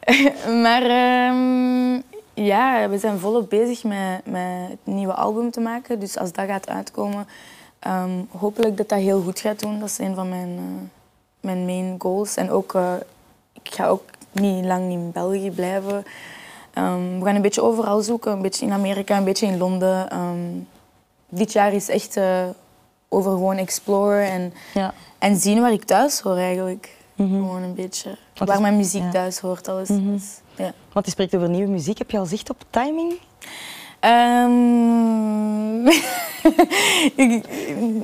maar 0.64 0.82
ehm, 0.82 2.00
ja, 2.34 2.88
we 2.88 2.98
zijn 2.98 3.18
volop 3.18 3.50
bezig 3.50 3.84
met, 3.84 4.20
met 4.24 4.68
het 4.68 4.78
nieuwe 4.84 5.14
album 5.14 5.50
te 5.50 5.60
maken. 5.60 5.98
Dus 6.00 6.18
als 6.18 6.32
dat 6.32 6.46
gaat 6.46 6.68
uitkomen, 6.68 7.26
ehm, 7.78 8.10
hopelijk 8.38 8.76
dat 8.76 8.88
dat 8.88 8.98
heel 8.98 9.22
goed 9.22 9.40
gaat 9.40 9.60
doen. 9.60 9.78
Dat 9.78 9.88
is 9.88 9.98
een 9.98 10.14
van 10.14 10.28
mijn, 10.28 10.56
eh, 10.56 10.88
mijn 11.40 11.64
main 11.64 11.94
goals. 11.98 12.36
En 12.36 12.50
ook, 12.50 12.74
eh, 12.74 12.92
ik 13.62 13.74
ga 13.74 13.86
ook 13.86 14.04
niet 14.32 14.64
lang 14.64 14.90
in 14.90 15.10
België 15.12 15.50
blijven. 15.50 16.04
Ehm, 16.72 17.18
we 17.18 17.24
gaan 17.24 17.34
een 17.34 17.42
beetje 17.42 17.62
overal 17.62 18.00
zoeken. 18.00 18.32
Een 18.32 18.42
beetje 18.42 18.66
in 18.66 18.72
Amerika, 18.72 19.16
een 19.16 19.24
beetje 19.24 19.46
in 19.46 19.58
Londen. 19.58 20.10
Ehm, 20.10 20.58
dit 21.28 21.52
jaar 21.52 21.72
is 21.72 21.88
echt 21.88 22.16
eh, 22.16 22.44
over 23.08 23.30
gewoon 23.30 23.56
exploren 23.56 24.30
en, 24.30 24.52
Ja. 24.74 24.94
en 25.18 25.36
zien 25.36 25.60
waar 25.60 25.72
ik 25.72 25.84
thuis 25.84 26.20
hoor 26.20 26.36
eigenlijk. 26.36 26.94
Gewoon 27.16 27.62
een 27.62 27.74
beetje. 27.74 28.08
Want 28.34 28.48
waar 28.50 28.54
is- 28.56 28.62
mijn 28.62 28.76
muziek 28.76 29.02
ja. 29.02 29.10
thuis 29.10 29.38
hoort. 29.38 29.68
Alles. 29.68 29.88
Dus, 29.88 30.40
ja. 30.56 30.72
Want 30.92 31.04
je 31.06 31.10
spreekt 31.12 31.34
over 31.34 31.48
nieuwe 31.48 31.70
muziek. 31.70 31.98
Heb 31.98 32.10
je 32.10 32.18
al 32.18 32.26
zicht 32.26 32.50
op 32.50 32.64
timing? 32.70 33.12
Ik- 37.16 37.46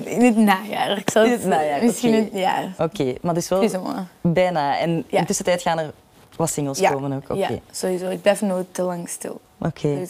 in 0.04 0.22
het 0.24 0.36
najaar. 0.36 0.98
Ik 0.98 1.10
zal 1.10 1.24
In 1.24 1.30
het 1.30 1.44
najaar, 1.44 1.84
Misschien 1.84 2.14
oké. 2.14 2.22
het 2.24 2.32
jaar. 2.32 2.74
Oké, 2.78 3.14
maar 3.22 3.34
dus 3.34 3.48
wel 3.48 3.68
bijna. 4.20 4.78
En 4.78 5.04
in 5.08 5.26
tussentijd 5.26 5.62
gaan 5.62 5.78
er 5.78 5.92
wat 6.36 6.50
singles 6.50 6.80
komen 6.80 7.12
ook. 7.12 7.22
Oké. 7.22 7.34
ja, 7.34 7.48
sowieso. 7.70 8.08
Ik 8.08 8.22
blijf 8.22 8.40
nooit 8.40 8.66
te 8.74 8.82
lang 8.82 9.08
stil. 9.08 9.40
Oké. 9.66 10.07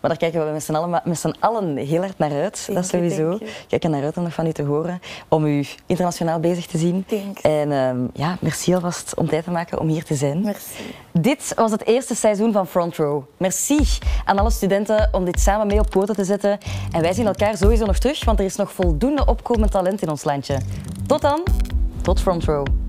Maar 0.00 0.10
daar 0.10 0.16
kijken 0.16 0.46
we 0.46 0.52
met 0.52 0.62
z'n 0.62 0.74
allen, 0.74 1.02
met 1.04 1.18
z'n 1.18 1.34
allen 1.38 1.76
heel 1.76 2.00
hard 2.00 2.18
naar 2.18 2.32
uit. 2.32 2.68
Dat 2.72 2.86
sowieso. 2.86 3.28
dank 3.28 3.40
je. 3.40 3.46
Ik 3.46 3.64
kijk 3.68 3.84
er 3.84 3.90
naar 3.90 4.02
uit 4.02 4.16
om 4.16 4.22
nog 4.22 4.32
van 4.32 4.46
u 4.46 4.52
te 4.52 4.62
horen. 4.62 5.00
Om 5.28 5.46
u 5.46 5.66
internationaal 5.86 6.40
bezig 6.40 6.66
te 6.66 6.78
zien. 6.78 7.04
Thanks. 7.06 7.40
En 7.40 7.72
ehm, 7.72 7.98
ja, 8.12 8.36
merci 8.40 8.74
alvast 8.74 9.14
om 9.14 9.28
tijd 9.28 9.44
te 9.44 9.50
maken 9.50 9.80
om 9.80 9.88
hier 9.88 10.04
te 10.04 10.14
zijn. 10.14 10.40
Merci. 10.40 10.94
Dit 11.12 11.52
was 11.56 11.70
het 11.70 11.86
eerste 11.86 12.14
seizoen 12.14 12.52
van 12.52 12.66
Front 12.66 12.96
Row. 12.96 13.22
Merci 13.36 13.78
aan 14.24 14.38
alle 14.38 14.50
studenten 14.50 15.08
om 15.12 15.24
dit 15.24 15.40
samen 15.40 15.66
mee 15.66 15.78
op 15.78 15.90
poten 15.90 16.14
te 16.14 16.24
zetten. 16.24 16.58
En 16.92 17.02
wij 17.02 17.12
zien 17.12 17.26
elkaar 17.26 17.56
sowieso 17.56 17.86
nog 17.86 17.98
terug, 17.98 18.24
want 18.24 18.38
er 18.38 18.44
is 18.44 18.56
nog 18.56 18.72
voldoende 18.72 19.26
opkomend 19.26 19.70
talent 19.70 20.02
in 20.02 20.10
ons 20.10 20.24
landje. 20.24 20.58
Tot 21.06 21.20
dan, 21.20 21.42
tot 22.02 22.20
Front 22.20 22.44
Row. 22.44 22.87